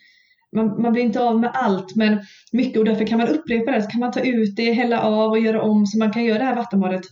Man, 0.56 0.82
man, 0.82 0.92
blir 0.92 1.02
inte 1.02 1.22
av 1.22 1.40
med 1.40 1.50
allt 1.54 1.96
men 1.96 2.20
mycket 2.52 2.78
och 2.78 2.84
därför 2.84 3.06
kan 3.06 3.18
man 3.18 3.28
upprepa 3.28 3.72
det. 3.72 3.82
Så 3.82 3.90
kan 3.90 4.00
man 4.00 4.12
ta 4.12 4.20
ut 4.20 4.56
det, 4.56 4.72
hälla 4.72 5.00
av 5.00 5.30
och 5.30 5.38
göra 5.38 5.62
om 5.62 5.86
så 5.86 5.98
man 5.98 6.12
kan 6.12 6.24
göra 6.24 6.38
det 6.38 6.44
här 6.44 6.56
vattenbadet 6.56 7.02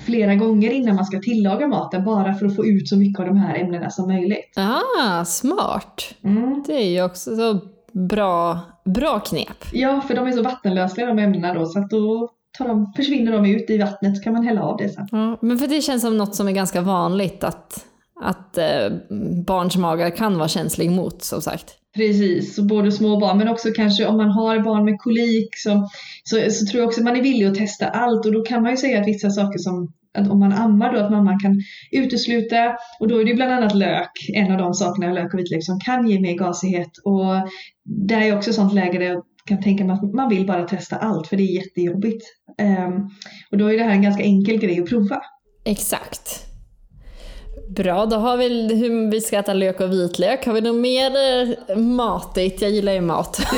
flera 0.00 0.34
gånger 0.34 0.70
innan 0.70 0.96
man 0.96 1.04
ska 1.04 1.20
tillaga 1.20 1.68
maten 1.68 2.04
bara 2.04 2.34
för 2.34 2.46
att 2.46 2.56
få 2.56 2.66
ut 2.66 2.88
så 2.88 2.96
mycket 2.96 3.20
av 3.20 3.26
de 3.26 3.36
här 3.36 3.58
ämnena 3.58 3.90
som 3.90 4.08
möjligt. 4.08 4.54
Ah, 4.56 5.24
smart! 5.24 6.14
Mm. 6.24 6.64
Det 6.66 6.72
är 6.72 6.90
ju 6.90 7.04
också 7.04 7.36
så 7.36 7.60
bra, 7.92 8.60
bra 8.84 9.20
knep. 9.20 9.64
Ja, 9.72 10.00
för 10.00 10.14
de 10.14 10.26
är 10.26 10.32
så 10.32 10.42
vattenlösliga 10.42 11.06
de 11.06 11.18
ämnena 11.18 11.54
då 11.54 11.66
så 11.66 11.78
att 11.78 11.90
då 11.90 12.30
tar 12.58 12.68
de, 12.68 12.92
försvinner 12.96 13.32
de 13.32 13.46
ut 13.46 13.70
i 13.70 13.78
vattnet 13.78 14.16
så 14.16 14.22
kan 14.22 14.32
man 14.32 14.44
hälla 14.44 14.62
av 14.62 14.76
det 14.76 14.88
sen. 14.88 15.08
Ja, 15.10 15.38
men 15.40 15.58
för 15.58 15.66
det 15.66 15.80
känns 15.80 16.02
som 16.02 16.18
något 16.18 16.34
som 16.34 16.48
är 16.48 16.52
ganska 16.52 16.80
vanligt 16.80 17.44
att 17.44 17.84
att 18.20 18.58
eh, 18.58 18.90
barns 19.46 19.76
magar 19.76 20.10
kan 20.10 20.38
vara 20.38 20.48
känslig 20.48 20.90
mot 20.90 21.22
som 21.22 21.42
sagt. 21.42 21.74
Precis, 21.96 22.54
så 22.54 22.62
både 22.62 22.92
små 22.92 23.20
barn 23.20 23.38
men 23.38 23.48
också 23.48 23.68
kanske 23.76 24.06
om 24.06 24.16
man 24.16 24.30
har 24.30 24.58
barn 24.58 24.84
med 24.84 24.98
kolik 24.98 25.48
så, 25.56 25.88
så, 26.24 26.50
så 26.50 26.66
tror 26.66 26.80
jag 26.80 26.88
också 26.88 27.00
att 27.00 27.04
man 27.04 27.16
är 27.16 27.22
villig 27.22 27.46
att 27.46 27.54
testa 27.54 27.86
allt 27.86 28.26
och 28.26 28.32
då 28.32 28.42
kan 28.42 28.62
man 28.62 28.70
ju 28.70 28.76
säga 28.76 29.00
att 29.00 29.06
vissa 29.06 29.30
saker 29.30 29.58
som 29.58 29.92
att 30.18 30.30
om 30.30 30.38
man 30.38 30.52
ammar 30.52 30.92
då 30.92 30.98
att 30.98 31.10
mamman 31.10 31.38
kan 31.38 31.62
utesluta 31.92 32.76
och 33.00 33.08
då 33.08 33.20
är 33.20 33.24
det 33.24 33.34
bland 33.34 33.52
annat 33.52 33.74
lök, 33.74 34.10
en 34.34 34.52
av 34.52 34.58
de 34.58 34.74
sakerna, 34.74 35.12
lök 35.12 35.34
och 35.34 35.40
vitlök 35.40 35.64
som 35.64 35.80
kan 35.80 36.08
ge 36.08 36.20
mer 36.20 36.34
gasighet 36.34 36.90
och 37.04 37.50
det 37.84 38.14
är 38.14 38.36
också 38.36 38.52
sånt 38.52 38.74
läge 38.74 38.98
där 38.98 39.06
jag 39.06 39.22
kan 39.46 39.62
tänka 39.62 39.84
mig 39.84 39.94
att 39.94 40.14
man 40.14 40.28
vill 40.28 40.46
bara 40.46 40.64
testa 40.64 40.96
allt 40.96 41.26
för 41.26 41.36
det 41.36 41.42
är 41.42 41.54
jättejobbigt. 41.54 42.24
Um, 42.62 43.10
och 43.50 43.58
då 43.58 43.72
är 43.72 43.78
det 43.78 43.84
här 43.84 43.90
en 43.90 44.02
ganska 44.02 44.22
enkel 44.22 44.58
grej 44.58 44.80
att 44.80 44.88
prova. 44.88 45.22
Exakt. 45.64 46.53
Bra, 47.68 48.06
då 48.06 48.16
har 48.16 48.36
vi 48.36 48.74
hur 48.74 49.10
vi 49.10 49.20
ska 49.20 49.38
äta 49.38 49.54
lök 49.54 49.80
och 49.80 49.92
vitlök. 49.92 50.46
Har 50.46 50.52
vi 50.52 50.60
något 50.60 50.80
mer 50.80 51.10
eh, 51.70 51.76
matigt? 51.76 52.62
Jag 52.62 52.70
gillar 52.70 52.92
ju 52.92 53.00
mat. 53.00 53.40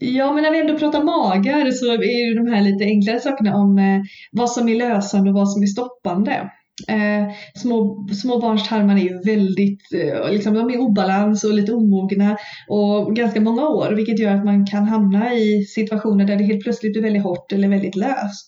Ja, 0.00 0.32
men 0.32 0.42
när 0.42 0.50
vi 0.50 0.60
ändå 0.60 0.78
pratar 0.78 1.02
magar 1.02 1.70
så 1.70 1.92
är 1.92 2.34
det 2.34 2.44
de 2.44 2.50
här 2.54 2.62
lite 2.62 2.84
enklare 2.84 3.20
sakerna 3.20 3.56
om 3.56 3.78
eh, 3.78 4.00
vad 4.32 4.50
som 4.50 4.68
är 4.68 4.74
lösande 4.74 5.30
och 5.30 5.36
vad 5.36 5.50
som 5.50 5.62
är 5.62 5.66
stoppande. 5.66 6.50
Eh, 6.88 7.34
små, 7.62 8.08
små 8.22 8.40
barns 8.40 8.68
tarmar 8.68 8.96
är 8.96 9.00
ju 9.00 9.20
väldigt, 9.24 9.82
eh, 9.94 10.30
liksom, 10.30 10.54
de 10.54 10.68
är 10.68 10.74
i 10.74 10.78
obalans 10.78 11.44
och 11.44 11.54
lite 11.54 11.72
omogna 11.72 12.36
och 12.68 13.16
ganska 13.16 13.40
många 13.40 13.68
år 13.68 13.92
vilket 13.92 14.18
gör 14.18 14.34
att 14.34 14.44
man 14.44 14.66
kan 14.66 14.84
hamna 14.84 15.34
i 15.34 15.64
situationer 15.64 16.24
där 16.24 16.36
det 16.36 16.44
helt 16.44 16.62
plötsligt 16.62 16.92
blir 16.92 17.02
väldigt 17.02 17.22
hårt 17.22 17.52
eller 17.52 17.68
väldigt 17.68 17.96
löst. 17.96 18.46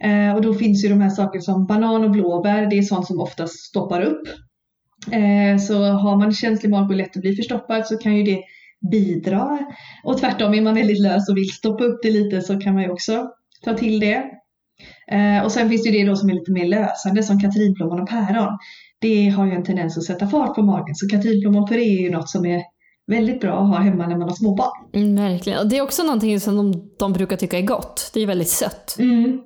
Eh, 0.00 0.34
och 0.34 0.42
då 0.42 0.54
finns 0.54 0.84
ju 0.84 0.88
de 0.88 1.00
här 1.00 1.10
sakerna 1.10 1.42
som 1.42 1.66
banan 1.66 2.04
och 2.04 2.10
blåbär, 2.10 2.66
det 2.66 2.78
är 2.78 2.82
sånt 2.82 3.06
som 3.06 3.20
oftast 3.20 3.58
stoppar 3.58 4.02
upp. 4.02 4.28
Eh, 5.12 5.58
så 5.58 5.84
har 5.84 6.16
man 6.16 6.32
känslig 6.32 6.70
mage 6.70 6.88
och 6.88 6.96
lätt 6.96 7.16
att 7.16 7.22
bli 7.22 7.36
förstoppad 7.36 7.86
så 7.86 7.96
kan 7.96 8.16
ju 8.16 8.22
det 8.22 8.40
bidra. 8.90 9.58
Och 10.04 10.18
tvärtom, 10.18 10.54
är 10.54 10.62
man 10.62 10.74
väldigt 10.74 11.00
lös 11.00 11.28
och 11.28 11.36
vill 11.36 11.50
stoppa 11.50 11.84
upp 11.84 11.98
det 12.02 12.10
lite 12.10 12.40
så 12.40 12.60
kan 12.60 12.74
man 12.74 12.82
ju 12.82 12.90
också 12.90 13.30
ta 13.64 13.74
till 13.74 14.00
det. 14.00 14.24
Eh, 15.12 15.44
och 15.44 15.52
sen 15.52 15.68
finns 15.68 15.82
det 15.82 15.90
ju 15.90 15.98
det 15.98 16.10
då 16.10 16.16
som 16.16 16.30
är 16.30 16.34
lite 16.34 16.52
mer 16.52 16.66
lösande 16.66 17.22
som 17.22 17.40
katrinplommon 17.40 18.00
och 18.00 18.08
päron. 18.08 18.58
Det 19.00 19.28
har 19.28 19.46
ju 19.46 19.52
en 19.52 19.64
tendens 19.64 19.98
att 19.98 20.04
sätta 20.04 20.26
fart 20.26 20.54
på 20.54 20.62
magen 20.62 20.94
så 20.94 21.08
katrinplommonpuré 21.08 21.82
är 21.82 22.02
ju 22.02 22.10
något 22.10 22.28
som 22.28 22.46
är 22.46 22.62
väldigt 23.06 23.40
bra 23.40 23.58
att 23.58 23.68
ha 23.68 23.78
hemma 23.78 24.06
när 24.06 24.16
man 24.16 24.28
har 24.28 24.36
småbarn. 24.36 24.90
Mm, 24.94 25.16
verkligen. 25.16 25.58
Och 25.58 25.68
det 25.68 25.78
är 25.78 25.82
också 25.82 26.02
någonting 26.02 26.40
som 26.40 26.56
de, 26.56 26.90
de 26.98 27.12
brukar 27.12 27.36
tycka 27.36 27.58
är 27.58 27.62
gott. 27.62 28.10
Det 28.14 28.20
är 28.20 28.26
väldigt 28.26 28.48
sött. 28.48 28.96
Mm. 28.98 29.40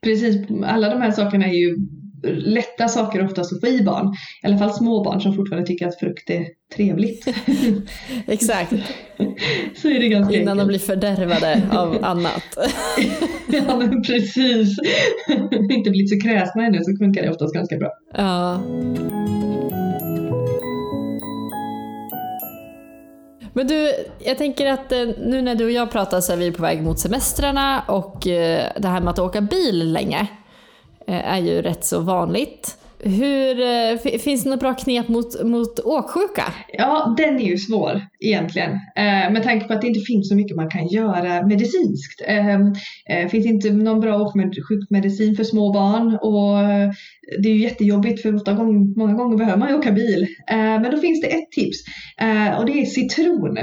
Precis, 0.00 0.36
alla 0.64 0.88
de 0.88 1.00
här 1.00 1.10
sakerna 1.10 1.46
är 1.46 1.52
ju 1.54 1.76
lätta 2.24 2.88
saker 2.88 3.24
oftast 3.24 3.52
att 3.52 3.60
få 3.60 3.66
i 3.66 3.82
barn. 3.82 4.06
I 4.42 4.46
alla 4.46 4.58
fall 4.58 4.72
små 4.72 5.04
barn 5.04 5.20
som 5.20 5.34
fortfarande 5.34 5.66
tycker 5.66 5.86
att 5.88 5.98
frukt 5.98 6.30
är 6.30 6.46
trevligt. 6.76 7.26
Exakt. 8.26 8.72
Så 9.76 9.88
är 9.88 10.00
det 10.00 10.08
ganska 10.08 10.34
Innan 10.34 10.48
enkelt. 10.48 10.58
de 10.58 10.66
blir 10.68 10.78
fördärvade 10.78 11.62
av 11.70 11.98
annat. 12.04 12.56
ja 13.46 13.76
men 13.76 14.02
precis. 14.02 14.76
Inte 15.70 15.90
blivit 15.90 16.10
så 16.10 16.28
kräsna 16.28 16.66
ännu 16.66 16.78
så 16.78 16.96
funkar 16.98 17.22
det 17.22 17.30
oftast 17.30 17.54
ganska 17.54 17.76
bra. 17.76 17.90
Ja. 18.16 18.62
Men 23.52 23.66
du, 23.66 23.94
jag 24.18 24.38
tänker 24.38 24.72
att 24.72 24.92
eh, 24.92 24.98
nu 25.18 25.42
när 25.42 25.54
du 25.54 25.64
och 25.64 25.70
jag 25.70 25.90
pratar 25.90 26.20
så 26.20 26.32
är 26.32 26.36
vi 26.36 26.52
på 26.52 26.62
väg 26.62 26.82
mot 26.82 26.98
semestrarna 26.98 27.82
och 27.88 28.26
eh, 28.26 28.72
det 28.76 28.88
här 28.88 29.00
med 29.00 29.10
att 29.10 29.18
åka 29.18 29.40
bil 29.40 29.92
länge 29.92 30.26
eh, 31.06 31.32
är 31.32 31.38
ju 31.38 31.62
rätt 31.62 31.84
så 31.84 32.00
vanligt. 32.00 32.76
Hur, 33.04 33.60
eh, 33.60 34.18
finns 34.18 34.44
det 34.44 34.50
något 34.50 34.60
bra 34.60 34.74
knep 34.74 35.08
mot, 35.08 35.44
mot 35.44 35.78
åksjuka? 35.78 36.42
Ja, 36.72 37.14
den 37.16 37.40
är 37.40 37.46
ju 37.46 37.58
svår 37.58 38.00
egentligen. 38.20 38.70
Eh, 38.70 39.32
med 39.32 39.42
tanke 39.42 39.66
på 39.66 39.72
att 39.72 39.80
det 39.80 39.86
inte 39.86 40.00
finns 40.00 40.28
så 40.28 40.34
mycket 40.34 40.56
man 40.56 40.70
kan 40.70 40.86
göra 40.86 41.46
medicinskt. 41.46 42.22
Eh, 42.28 42.54
eh, 43.16 43.28
finns 43.30 43.46
inte 43.46 43.70
någon 43.72 44.00
bra 44.00 44.22
åksjukmedicin 44.22 45.36
för 45.36 45.44
små 45.44 45.72
barn 45.72 46.18
och 46.22 46.58
eh, 46.58 46.90
det 47.42 47.48
är 47.48 47.54
ju 47.54 47.62
jättejobbigt 47.62 48.22
för 48.22 48.34
ofta 48.34 48.52
gång, 48.52 48.94
många 48.96 49.14
gånger 49.14 49.36
behöver 49.36 49.58
man 49.58 49.68
ju 49.68 49.74
åka 49.74 49.92
bil. 49.92 50.26
Eh, 50.50 50.56
men 50.56 50.90
då 50.90 50.98
finns 50.98 51.20
det 51.20 51.26
ett 51.26 51.50
tips 51.50 51.78
eh, 52.20 52.58
och 52.58 52.66
det 52.66 52.72
är 52.72 52.84
citron. 52.84 53.58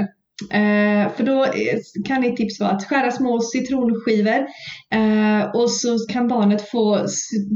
Eh, 0.50 1.12
för 1.16 1.24
då 1.24 1.44
eh, 1.44 1.78
kan 2.08 2.24
ett 2.24 2.36
tips 2.36 2.60
vara 2.60 2.70
att 2.70 2.84
skära 2.84 3.10
små 3.10 3.40
citronskivor 3.40 4.46
eh, 4.94 5.50
och 5.54 5.70
så 5.70 5.98
kan 6.12 6.28
barnet 6.28 6.70
få 6.70 7.06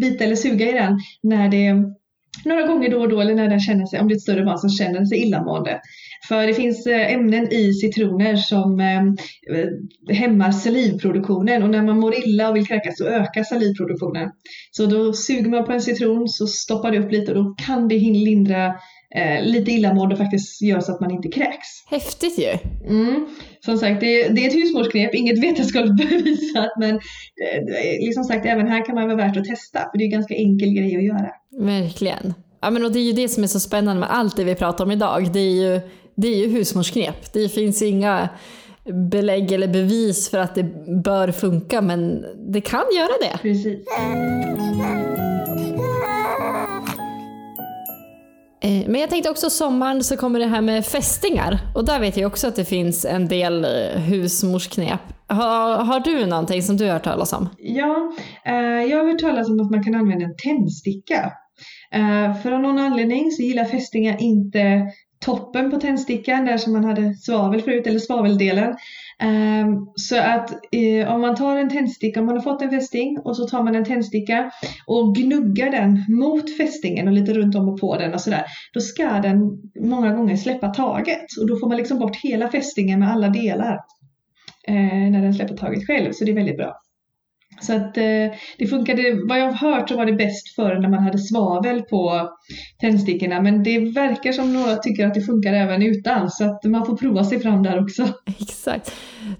bita 0.00 0.24
eller 0.24 0.36
suga 0.36 0.68
i 0.68 0.72
den 0.72 0.98
när 1.22 1.48
det 1.48 1.94
några 2.44 2.66
gånger 2.66 2.90
då 2.90 3.00
och 3.00 3.08
då 3.08 3.20
eller 3.20 3.34
när 3.34 3.48
den 3.48 3.60
känner 3.60 3.86
sig, 3.86 4.00
om 4.00 4.08
det 4.08 4.14
är 4.14 4.16
ett 4.16 4.22
större 4.22 4.44
barn 4.44 4.58
som 4.58 4.70
känner 4.70 5.04
sig 5.04 5.18
illamående. 5.18 5.80
För 6.28 6.46
det 6.46 6.54
finns 6.54 6.86
eh, 6.86 7.12
ämnen 7.12 7.52
i 7.52 7.72
citroner 7.72 8.36
som 8.36 8.80
eh, 8.80 9.02
eh, 9.58 10.16
hämmar 10.16 10.50
salivproduktionen 10.50 11.62
och 11.62 11.70
när 11.70 11.82
man 11.82 12.00
mår 12.00 12.14
illa 12.14 12.48
och 12.48 12.56
vill 12.56 12.66
kräkas 12.66 12.98
så 12.98 13.04
ökar 13.04 13.44
salivproduktionen. 13.44 14.30
Så 14.70 14.86
då 14.86 15.12
suger 15.12 15.50
man 15.50 15.64
på 15.64 15.72
en 15.72 15.80
citron 15.80 16.28
så 16.28 16.46
stoppar 16.46 16.90
det 16.90 16.98
upp 16.98 17.12
lite 17.12 17.34
och 17.34 17.44
då 17.44 17.54
kan 17.66 17.88
det 17.88 17.98
lindra 17.98 18.74
eh, 19.14 19.42
lite 19.42 19.70
illamående 19.70 20.16
faktiskt 20.16 20.62
gör 20.62 20.80
så 20.80 20.92
att 20.92 21.00
man 21.00 21.10
inte 21.10 21.28
kräks. 21.28 21.68
Häftigt 21.86 22.38
ju! 22.38 22.58
Mm. 22.88 23.26
Som 23.64 23.78
sagt, 23.78 24.00
det 24.00 24.22
är, 24.22 24.30
det 24.30 24.44
är 24.44 24.48
ett 24.48 24.54
husmorsknep, 24.54 25.14
inget 25.14 25.42
vetenskapligt 25.42 25.96
bevisat 25.96 26.72
men 26.78 26.94
eh, 26.94 28.04
liksom 28.06 28.24
sagt 28.24 28.46
även 28.46 28.66
här 28.66 28.86
kan 28.86 28.94
man 28.94 29.04
vara 29.04 29.16
värt 29.16 29.36
att 29.36 29.44
testa 29.44 29.78
för 29.78 29.98
det 29.98 30.04
är 30.04 30.06
en 30.06 30.10
ganska 30.10 30.34
enkel 30.34 30.74
grej 30.74 30.96
att 30.96 31.04
göra. 31.04 31.30
Verkligen. 31.58 32.34
Ja, 32.60 32.70
men 32.70 32.84
och 32.84 32.92
det 32.92 32.98
är 32.98 33.04
ju 33.04 33.12
det 33.12 33.28
som 33.28 33.42
är 33.42 33.46
så 33.46 33.60
spännande 33.60 34.00
med 34.00 34.10
allt 34.12 34.36
det 34.36 34.44
vi 34.44 34.54
pratar 34.54 34.84
om 34.84 34.90
idag. 34.90 35.32
Det 35.32 35.40
är 35.40 35.72
ju, 35.72 35.80
det 36.14 36.28
är 36.28 36.36
ju 36.36 36.48
husmorsknep. 36.48 37.32
Det 37.32 37.48
finns 37.48 37.82
inga 37.82 38.28
belägg 39.10 39.52
eller 39.52 39.68
bevis 39.68 40.30
för 40.30 40.38
att 40.38 40.54
det 40.54 40.64
bör 41.04 41.32
funka 41.32 41.82
men 41.82 42.24
det 42.52 42.60
kan 42.60 42.84
göra 42.96 43.12
det. 43.20 43.38
Precis. 43.42 43.78
Eh, 48.64 48.88
men 48.88 49.00
jag 49.00 49.10
tänkte 49.10 49.30
också 49.30 49.50
sommaren 49.50 50.04
så 50.04 50.16
kommer 50.16 50.38
det 50.38 50.46
här 50.46 50.60
med 50.60 50.86
fästingar 50.86 51.58
och 51.74 51.84
där 51.84 52.00
vet 52.00 52.16
jag 52.16 52.26
också 52.26 52.48
att 52.48 52.56
det 52.56 52.64
finns 52.64 53.04
en 53.04 53.28
del 53.28 53.64
eh, 53.64 54.00
husmorsknep. 54.00 55.00
Har, 55.26 55.76
har 55.76 56.00
du 56.00 56.26
någonting 56.26 56.62
som 56.62 56.76
du 56.76 56.84
har 56.84 56.92
hört 56.92 57.04
talas 57.04 57.32
om? 57.32 57.48
Ja, 57.58 58.12
eh, 58.44 58.54
jag 58.90 58.98
har 58.98 59.06
hört 59.06 59.20
talas 59.20 59.48
om 59.48 59.60
att 59.60 59.70
man 59.70 59.84
kan 59.84 59.94
använda 59.94 60.24
en 60.24 60.36
tändsticka. 60.36 61.32
Eh, 61.92 62.42
för 62.42 62.52
av 62.52 62.60
någon 62.60 62.78
anledning 62.78 63.30
så 63.30 63.42
gillar 63.42 63.64
fästingar 63.64 64.22
inte 64.22 64.82
toppen 65.24 65.70
på 65.70 65.80
tändstickan 65.80 66.44
där 66.44 66.58
som 66.58 66.72
man 66.72 66.84
hade 66.84 67.14
svavel 67.14 67.62
förut, 67.62 67.86
eller 67.86 67.98
svaveldelen. 67.98 68.76
Ehm, 69.18 69.86
så 69.96 70.18
att 70.18 70.50
eh, 70.72 71.14
om 71.14 71.20
man 71.20 71.34
tar 71.34 71.56
en 71.56 71.70
tändsticka, 71.70 72.20
om 72.20 72.26
man 72.26 72.36
har 72.36 72.42
fått 72.42 72.62
en 72.62 72.70
fästing 72.70 73.18
och 73.24 73.36
så 73.36 73.48
tar 73.48 73.62
man 73.62 73.74
en 73.74 73.84
tändsticka 73.84 74.50
och 74.86 75.14
gnuggar 75.14 75.70
den 75.70 76.04
mot 76.08 76.56
fästingen 76.56 77.08
och 77.08 77.14
lite 77.14 77.32
runt 77.32 77.54
om 77.54 77.68
och 77.68 77.80
på 77.80 77.96
den 77.96 78.14
och 78.14 78.20
sådär. 78.20 78.44
Då 78.74 78.80
ska 78.80 79.08
den 79.08 79.38
många 79.80 80.14
gånger 80.14 80.36
släppa 80.36 80.68
taget 80.68 81.26
och 81.40 81.48
då 81.48 81.56
får 81.56 81.68
man 81.68 81.76
liksom 81.76 81.98
bort 81.98 82.16
hela 82.16 82.48
fästingen 82.48 83.00
med 83.00 83.10
alla 83.10 83.28
delar. 83.28 83.78
Eh, 84.68 85.10
när 85.10 85.22
den 85.22 85.34
släpper 85.34 85.56
taget 85.56 85.86
själv, 85.86 86.12
så 86.12 86.24
det 86.24 86.30
är 86.30 86.34
väldigt 86.34 86.56
bra. 86.56 86.74
Så 87.60 87.72
att 87.72 87.96
eh, 87.96 88.32
det 88.58 88.66
funkade, 88.70 89.02
vad 89.28 89.40
jag 89.40 89.52
har 89.52 89.70
hört 89.70 89.88
så 89.88 89.96
var 89.96 90.06
det 90.06 90.12
bäst 90.12 90.54
förr 90.54 90.78
när 90.78 90.88
man 90.88 91.02
hade 91.02 91.18
svavel 91.18 91.82
på 91.82 92.30
tändstickorna 92.80 93.40
men 93.40 93.62
det 93.62 93.78
verkar 93.78 94.32
som 94.32 94.52
några 94.52 94.76
tycker 94.76 95.06
att 95.06 95.14
det 95.14 95.20
funkar 95.20 95.52
även 95.52 95.82
utan 95.82 96.30
så 96.30 96.44
att 96.44 96.64
man 96.64 96.86
får 96.86 96.96
prova 96.96 97.24
sig 97.24 97.40
fram 97.40 97.62
där 97.62 97.82
också. 97.82 98.08
Exakt. 98.40 98.92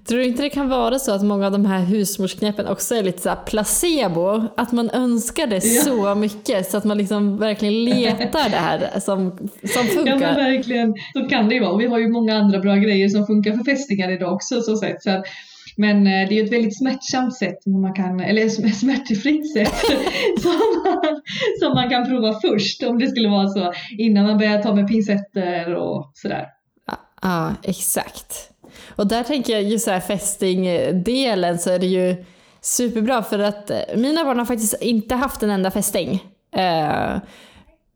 Tror 0.07 0.19
du 0.19 0.25
inte 0.25 0.43
det 0.43 0.49
kan 0.49 0.69
vara 0.69 0.99
så 0.99 1.11
att 1.11 1.23
många 1.23 1.45
av 1.45 1.51
de 1.51 1.65
här 1.65 1.79
husmorsknepen 1.79 2.67
också 2.67 2.95
är 2.95 3.03
lite 3.03 3.21
så 3.21 3.35
placebo? 3.45 4.43
Att 4.57 4.71
man 4.71 4.89
önskar 4.89 5.47
det 5.47 5.65
ja. 5.65 5.81
så 5.81 6.15
mycket 6.15 6.71
så 6.71 6.77
att 6.77 6.83
man 6.83 6.97
liksom 6.97 7.37
verkligen 7.37 7.83
letar 7.83 8.49
det 8.49 8.57
här 8.57 8.99
som, 8.99 9.49
som 9.63 9.83
funkar. 9.83 10.11
Ja 10.11 10.17
men 10.17 10.35
verkligen, 10.35 10.93
så 11.13 11.27
kan 11.29 11.49
det 11.49 11.55
ju 11.55 11.61
vara. 11.61 11.77
Vi 11.77 11.85
har 11.85 11.99
ju 11.99 12.07
många 12.07 12.37
andra 12.37 12.59
bra 12.59 12.75
grejer 12.75 13.09
som 13.09 13.27
funkar 13.27 13.51
för 13.51 13.63
fästingar 13.63 14.11
idag 14.11 14.33
också 14.33 14.61
så 14.61 14.77
sätt. 14.77 15.03
Så 15.03 15.09
att 15.09 15.25
men 15.77 16.07
eh, 16.07 16.27
det 16.27 16.35
är 16.35 16.39
ju 16.39 16.43
ett 16.43 16.53
väldigt 16.53 16.77
smärtsamt 16.77 17.37
sätt, 17.37 17.65
man 17.65 17.93
kan, 17.93 18.19
eller 18.19 18.49
smärtfritt 18.71 19.53
sätt 19.53 19.75
som, 20.41 20.83
man, 20.85 21.21
som 21.59 21.73
man 21.73 21.89
kan 21.89 22.05
prova 22.05 22.39
först 22.39 22.83
om 22.83 22.99
det 22.99 23.07
skulle 23.07 23.29
vara 23.29 23.47
så 23.47 23.73
innan 23.97 24.25
man 24.25 24.37
börjar 24.37 24.61
ta 24.61 24.75
med 24.75 24.87
pincetter 24.87 25.75
och 25.75 26.11
sådär. 26.13 26.45
Ja, 26.87 26.97
ja 27.21 27.53
exakt. 27.63 28.51
Och 28.95 29.07
där 29.07 29.23
tänker 29.23 29.53
jag 29.53 29.63
just 29.63 29.85
så 29.85 29.91
här 29.91 29.99
fästingdelen 29.99 31.59
så 31.59 31.71
är 31.71 31.79
det 31.79 31.87
ju 31.87 32.25
superbra 32.61 33.23
för 33.23 33.39
att 33.39 33.69
eh, 33.69 33.77
mina 33.95 34.23
barn 34.23 34.37
har 34.39 34.45
faktiskt 34.45 34.81
inte 34.81 35.15
haft 35.15 35.43
en 35.43 35.49
enda 35.49 35.71
fästing. 35.71 36.23
Eh, 36.55 37.17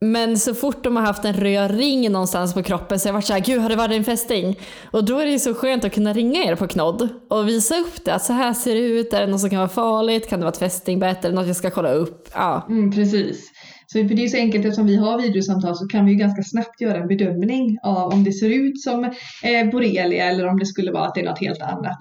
men 0.02 0.38
så 0.38 0.54
fort 0.54 0.84
de 0.84 0.96
har 0.96 1.04
haft 1.04 1.26
en 1.26 1.34
röd 1.34 1.72
ring 1.72 2.12
någonstans 2.12 2.54
på 2.54 2.64
kroppen 2.64 3.00
så 3.00 3.08
har 3.08 3.10
jag 3.10 3.14
varit 3.14 3.26
såhär, 3.26 3.40
gud 3.40 3.62
har 3.62 3.70
det 3.70 3.76
varit 3.76 3.92
en 3.92 4.04
fästing? 4.04 4.60
Och 4.92 5.06
då 5.06 5.20
är 5.20 5.26
det 5.26 5.32
ju 5.32 5.40
så 5.40 5.54
skönt 5.54 5.86
att 5.86 5.94
kunna 5.94 6.14
ringa 6.14 6.44
er 6.44 6.56
på 6.56 6.68
knodd 6.68 7.10
och 7.30 7.48
visa 7.48 7.76
upp 7.76 8.06
det. 8.06 8.14
Att 8.14 8.24
så 8.24 8.34
här 8.34 8.54
ser 8.54 8.76
det 8.76 8.82
ut, 8.82 9.14
är 9.14 9.22
det 9.22 9.28
något 9.28 9.42
som 9.42 9.50
kan 9.50 9.60
vara 9.60 9.70
farligt? 9.70 10.30
Kan 10.30 10.40
det 10.40 10.44
vara 10.46 10.52
ett 10.52 10.60
fästingbett 10.60 11.26
eller 11.26 11.36
något 11.36 11.48
jag 11.48 11.56
ska 11.56 11.70
kolla 11.70 11.92
upp? 11.92 12.30
Ja. 12.34 12.66
Mm, 12.70 12.92
precis. 12.92 13.52
Så 13.88 14.08
för 14.08 14.16
det 14.16 14.24
är 14.24 14.28
så 14.28 14.38
enkelt 14.38 14.66
eftersom 14.66 14.88
vi 14.88 14.96
har 14.96 15.22
videosamtal 15.22 15.76
så 15.76 15.88
kan 15.88 16.06
vi 16.06 16.12
ju 16.12 16.18
ganska 16.18 16.44
snabbt 16.44 16.82
göra 16.82 16.98
en 16.98 17.08
bedömning 17.08 17.78
av 17.84 18.14
om 18.14 18.24
det 18.24 18.32
ser 18.32 18.50
ut 18.50 18.82
som 18.82 19.04
eh, 19.44 19.70
borrelia 19.72 20.26
eller 20.26 20.48
om 20.48 20.60
det 20.60 20.66
skulle 20.66 20.92
vara 20.92 21.06
att 21.06 21.16
det 21.16 21.22
är 21.22 21.26
något 21.26 21.40
helt 21.40 21.62
annat. 21.62 21.98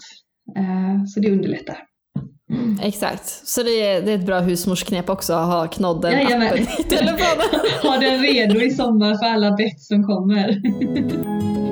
Eh, 0.56 1.04
så 1.06 1.20
det 1.20 1.30
underlättar. 1.30 1.87
Mm. 2.50 2.78
Exakt, 2.82 3.28
så 3.44 3.62
det 3.62 3.86
är, 3.86 4.02
det 4.02 4.12
är 4.12 4.14
ett 4.18 4.26
bra 4.26 4.40
husmorsknep 4.40 5.08
också 5.08 5.32
att 5.32 5.46
ha 5.46 5.66
knodden 5.66 6.26
appen 6.26 6.42
i 6.78 6.82
telefonen. 6.82 7.60
ha 7.82 7.98
den 7.98 8.22
redo 8.22 8.60
i 8.60 8.70
sommar 8.70 9.14
för 9.14 9.26
alla 9.26 9.50
bett 9.50 9.80
som 9.80 10.04
kommer. 10.04 10.62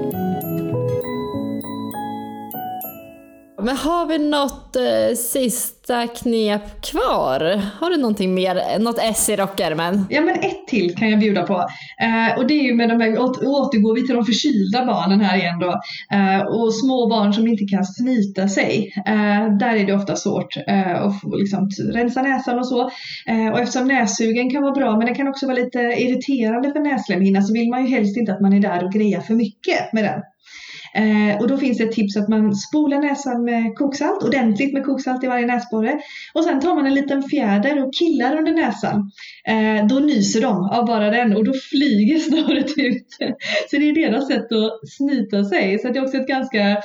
Men 3.58 3.76
har 3.76 4.06
vi 4.06 4.18
något 4.18 4.76
eh, 4.76 5.16
sista 5.16 6.06
knep 6.06 6.82
kvar? 6.82 7.60
Har 7.80 7.90
du 7.90 7.96
någonting 7.96 8.34
mer, 8.34 8.78
något 8.78 8.98
S 9.02 9.28
i 9.28 9.36
rockärmen? 9.36 10.06
Ja 10.10 10.20
men 10.20 10.34
ett 10.34 10.66
till 10.68 10.94
kan 10.94 11.10
jag 11.10 11.20
bjuda 11.20 11.42
på. 11.42 11.54
Eh, 12.00 12.38
och 12.38 12.46
det 12.46 12.54
är 12.54 12.62
ju 12.62 12.74
med 12.74 12.88
de 12.88 13.00
här, 13.00 13.18
återgår 13.20 13.94
vi 13.94 14.06
till 14.06 14.14
de 14.14 14.24
förkylda 14.24 14.84
barnen 14.84 15.20
här 15.20 15.38
igen 15.38 15.58
då. 15.58 15.80
Eh, 16.16 16.40
och 16.40 16.74
små 16.74 17.08
barn 17.08 17.32
som 17.32 17.46
inte 17.46 17.64
kan 17.64 17.84
snyta 17.84 18.48
sig. 18.48 18.92
Eh, 19.06 19.56
där 19.58 19.76
är 19.76 19.86
det 19.86 19.94
ofta 19.94 20.16
svårt 20.16 20.56
eh, 20.68 21.02
att 21.02 21.20
få, 21.20 21.36
liksom, 21.36 21.68
rensa 21.94 22.22
näsan 22.22 22.58
och 22.58 22.68
så. 22.68 22.80
Eh, 23.26 23.48
och 23.52 23.60
eftersom 23.60 23.88
nässugen 23.88 24.50
kan 24.50 24.62
vara 24.62 24.72
bra 24.72 24.96
men 24.96 25.06
den 25.06 25.14
kan 25.14 25.28
också 25.28 25.46
vara 25.46 25.56
lite 25.56 25.78
irriterande 25.78 26.72
för 26.72 26.80
näslemhinnan 26.80 27.42
så 27.42 27.52
vill 27.52 27.70
man 27.70 27.84
ju 27.86 27.90
helst 27.90 28.16
inte 28.16 28.32
att 28.32 28.40
man 28.40 28.52
är 28.52 28.60
där 28.60 28.84
och 28.84 28.92
grejar 28.92 29.20
för 29.20 29.34
mycket 29.34 29.92
med 29.92 30.04
den. 30.04 30.20
Eh, 30.96 31.40
och 31.40 31.48
då 31.48 31.56
finns 31.56 31.78
det 31.78 31.84
ett 31.84 31.92
tips 31.92 32.16
att 32.16 32.28
man 32.28 32.54
spolar 32.54 32.98
näsan 32.98 33.44
med 33.44 33.74
koksalt, 33.74 34.22
ordentligt 34.22 34.72
med 34.72 34.84
koksalt 34.84 35.24
i 35.24 35.26
varje 35.26 35.46
näsborre. 35.46 36.00
Och 36.34 36.44
sen 36.44 36.60
tar 36.60 36.74
man 36.74 36.86
en 36.86 36.94
liten 36.94 37.22
fjäder 37.22 37.84
och 37.84 37.94
killar 37.94 38.38
under 38.38 38.52
näsan. 38.52 39.10
Eh, 39.48 39.86
då 39.86 39.94
nyser 39.94 40.40
de 40.40 40.70
av 40.70 40.86
bara 40.86 41.10
den 41.10 41.36
och 41.36 41.44
då 41.44 41.52
flyger 41.70 42.18
snöret 42.28 42.70
ut. 42.76 43.06
Så 43.70 43.76
det 43.76 43.88
är 43.88 43.94
deras 43.94 44.28
sätt 44.28 44.52
att 44.52 44.88
snyta 44.88 45.44
sig. 45.44 45.78
Så 45.78 45.88
det 45.88 45.98
är 45.98 46.04
också 46.04 46.16
ett 46.16 46.28
ganska 46.28 46.76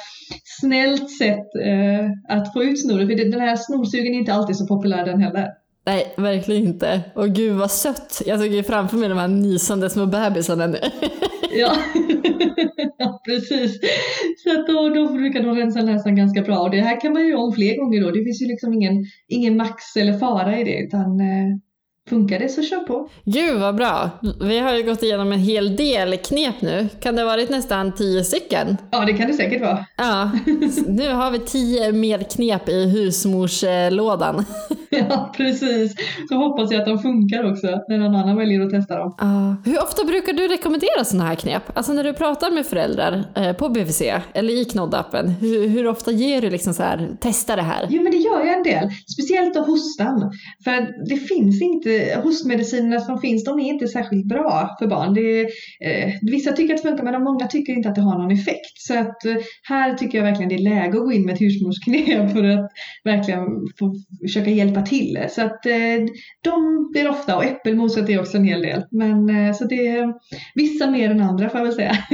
snällt 0.44 1.10
sätt 1.12 1.48
eh, 1.66 2.36
att 2.38 2.54
få 2.54 2.64
ut 2.64 2.82
snoret. 2.82 3.08
För 3.08 3.32
den 3.32 3.42
här 3.42 3.56
snorsugen 3.56 4.14
är 4.14 4.20
inte 4.20 4.34
alltid 4.34 4.56
så 4.56 4.68
populär 4.68 5.06
den 5.06 5.22
heller. 5.22 5.48
Nej, 5.86 6.14
verkligen 6.18 6.64
inte. 6.64 7.02
Och 7.16 7.30
gud 7.30 7.56
vad 7.56 7.72
sött. 7.72 8.22
Jag 8.26 8.40
såg 8.40 8.48
ju 8.48 8.64
framför 8.64 8.98
mig 8.98 9.10
de 9.10 9.18
här 9.18 9.28
nysande 9.28 9.90
små 9.90 10.06
bebisarna 10.06 10.68
nu. 10.68 10.80
Ja. 11.56 11.76
ja, 13.02 13.22
precis. 13.26 13.80
Så 14.44 14.60
att 14.60 14.68
då, 14.68 14.90
då 14.90 15.14
brukar 15.14 15.44
de 15.44 15.56
rensa 15.56 15.82
näsan 15.82 16.16
ganska 16.16 16.42
bra. 16.42 16.60
Och 16.60 16.72
det 16.72 16.82
här 16.82 17.02
kan 17.02 17.14
man 17.14 17.28
ju 17.28 17.36
om 17.36 17.54
fler 17.54 17.78
gånger 17.78 18.02
då. 18.02 18.12
Det 18.12 18.24
finns 18.24 18.42
ju 18.42 18.46
liksom 18.46 18.74
ingen, 18.74 19.06
ingen 19.28 19.58
max 19.58 19.96
eller 19.96 20.14
fara 20.14 20.60
i 20.60 20.64
det. 20.64 20.78
Utan 20.80 21.20
eh, 21.20 21.58
funkar 22.10 22.40
det 22.40 22.50
så 22.50 22.64
kör 22.64 22.80
på. 22.80 23.10
Gud 23.26 23.60
vad 23.60 23.76
bra. 23.76 24.10
Vi 24.42 24.60
har 24.60 24.76
ju 24.76 24.84
gått 24.84 25.04
igenom 25.04 25.32
en 25.32 25.40
hel 25.40 25.76
del 25.76 26.18
knep 26.18 26.62
nu. 26.62 26.88
Kan 27.02 27.16
det 27.16 27.22
ha 27.22 27.30
varit 27.30 27.50
nästan 27.50 27.96
tio 27.96 28.24
stycken? 28.24 28.78
Ja, 28.92 29.06
det 29.06 29.14
kan 29.14 29.28
det 29.28 29.34
säkert 29.34 29.62
vara. 29.62 29.86
Ja, 29.98 30.32
nu 30.88 31.14
har 31.14 31.32
vi 31.32 31.40
tio 31.40 31.92
mer 31.92 32.20
knep 32.20 32.70
i 32.70 32.90
husmorslådan. 32.90 34.46
Ja, 35.10 35.34
precis. 35.38 35.96
Så 36.30 36.36
hoppas 36.36 36.72
jag 36.72 36.80
att 36.82 36.88
de 36.88 37.00
funkar 37.00 37.52
också 37.52 37.68
när 37.88 37.98
någon 37.98 38.16
annan 38.16 38.38
väljer 38.38 38.62
att 38.62 38.70
testa 38.70 38.98
dem. 38.98 39.16
Ja. 39.18 39.56
Hur 39.66 39.84
ofta 39.84 40.06
brukar 40.06 40.34
du 40.34 40.48
rekommendera 40.48 41.04
sådana 41.04 41.30
här 41.30 41.36
knep? 41.36 41.64
Alltså 41.74 41.94
när 41.94 42.04
du 42.04 42.14
pratar 42.14 42.52
med 42.52 42.66
föräldrar 42.66 43.24
eh, 43.36 43.54
på 43.54 43.70
BVC 43.70 44.02
eller 44.34 44.62
i 44.62 44.66
Knoddappen, 44.66 45.30
hur, 45.30 45.68
hur 45.68 45.88
ofta 45.88 46.12
ger 46.12 46.42
du 46.42 46.50
liksom 46.50 46.74
så 46.74 46.84
här, 46.84 47.10
testa 47.20 47.56
det 47.56 47.62
här? 47.62 47.88
Jo, 47.90 48.04
men 48.04 48.12
det 48.12 48.18
gör 48.18 48.46
jag 48.46 48.58
en 48.58 48.64
del. 48.64 48.90
Speciellt 49.14 49.58
av 49.58 49.66
hostan. 49.66 50.32
För 50.64 51.08
det 51.10 51.18
finns 51.18 51.62
inte, 51.62 52.22
hostmedicinerna 52.24 53.00
som 53.00 53.22
finns, 53.22 53.44
de 53.44 53.60
är 53.60 53.70
inte 53.74 53.88
särskilt 53.88 54.26
bra 54.26 54.76
för 54.80 54.88
barn. 54.88 55.14
Det 55.14 55.42
eh, 55.42 56.14
vissa 56.22 56.52
tycker 56.52 56.74
att 56.74 56.84
det 56.84 56.90
funkar, 56.90 57.04
men 57.04 57.24
många 57.24 57.48
tycker 57.48 57.74
inte 57.74 57.90
att 57.90 57.96
det 57.96 58.02
har 58.02 58.18
någon 58.18 58.32
effekt. 58.32 58.78
Så 58.78 59.00
att 59.00 59.26
eh, 59.26 59.36
här 59.70 59.94
tycker 59.94 60.18
jag 60.18 60.26
verkligen 60.26 60.50
det 60.50 60.56
är 60.56 60.70
läge 60.70 60.98
att 60.98 61.06
gå 61.06 61.12
in 61.12 61.26
med 61.26 61.34
ett 61.34 61.42
husmorsknep 61.42 62.32
för 62.34 62.44
att 62.44 62.72
verkligen 63.04 63.40
få 63.80 63.96
försöka 64.22 64.50
hjälpa 64.50 64.81
till. 64.82 65.26
Så 65.30 65.42
att 65.42 65.66
eh, 65.66 65.74
de 66.44 66.88
blir 66.92 67.10
ofta, 67.10 67.38
och 67.38 67.46
äppelmoset 67.46 68.10
är 68.10 68.20
också 68.20 68.38
en 68.38 68.46
hel 68.46 68.62
del. 68.62 68.84
Men 68.92 69.48
eh, 69.48 69.54
så 69.54 69.64
det 69.64 69.88
är 69.88 70.14
vissa 70.56 70.92
mer 70.92 71.12
än 71.12 71.22
andra 71.22 71.50
får 71.50 71.60
jag 71.60 71.66
väl 71.66 71.76
säga. 71.76 71.98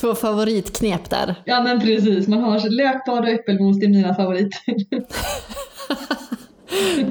Två 0.00 0.14
favoritknep 0.14 1.10
där. 1.10 1.34
ja 1.44 1.62
men 1.62 1.80
precis, 1.80 2.28
man 2.28 2.42
har 2.42 2.70
lökbad 2.70 3.24
och 3.24 3.30
äppelmos, 3.30 3.80
det 3.80 3.86
är 3.86 3.90
mina 3.90 4.14
favoriter. 4.14 4.60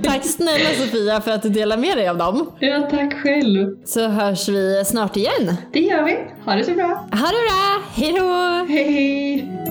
Tack 0.04 0.26
snälla 0.26 0.70
Sofia 0.70 1.22
för 1.22 1.32
att 1.32 1.42
du 1.44 1.50
delar 1.50 1.78
med 1.78 1.98
dig 1.98 2.08
av 2.08 2.18
dem. 2.18 2.52
ja, 2.60 2.88
tack 2.92 3.14
själv. 3.14 3.76
Så 3.86 4.08
hörs 4.08 4.50
vi 4.50 4.84
snart 4.86 5.18
igen. 5.18 5.56
Det 5.74 5.80
gör 5.80 6.04
vi. 6.04 6.18
Ha 6.46 6.56
det 6.56 6.64
så 6.64 6.72
bra. 6.74 6.88
Ha 7.12 7.28
det 7.28 7.44
bra, 7.48 7.82
hejdå! 7.94 8.66
Hej 8.70 8.92
hej! 8.94 9.67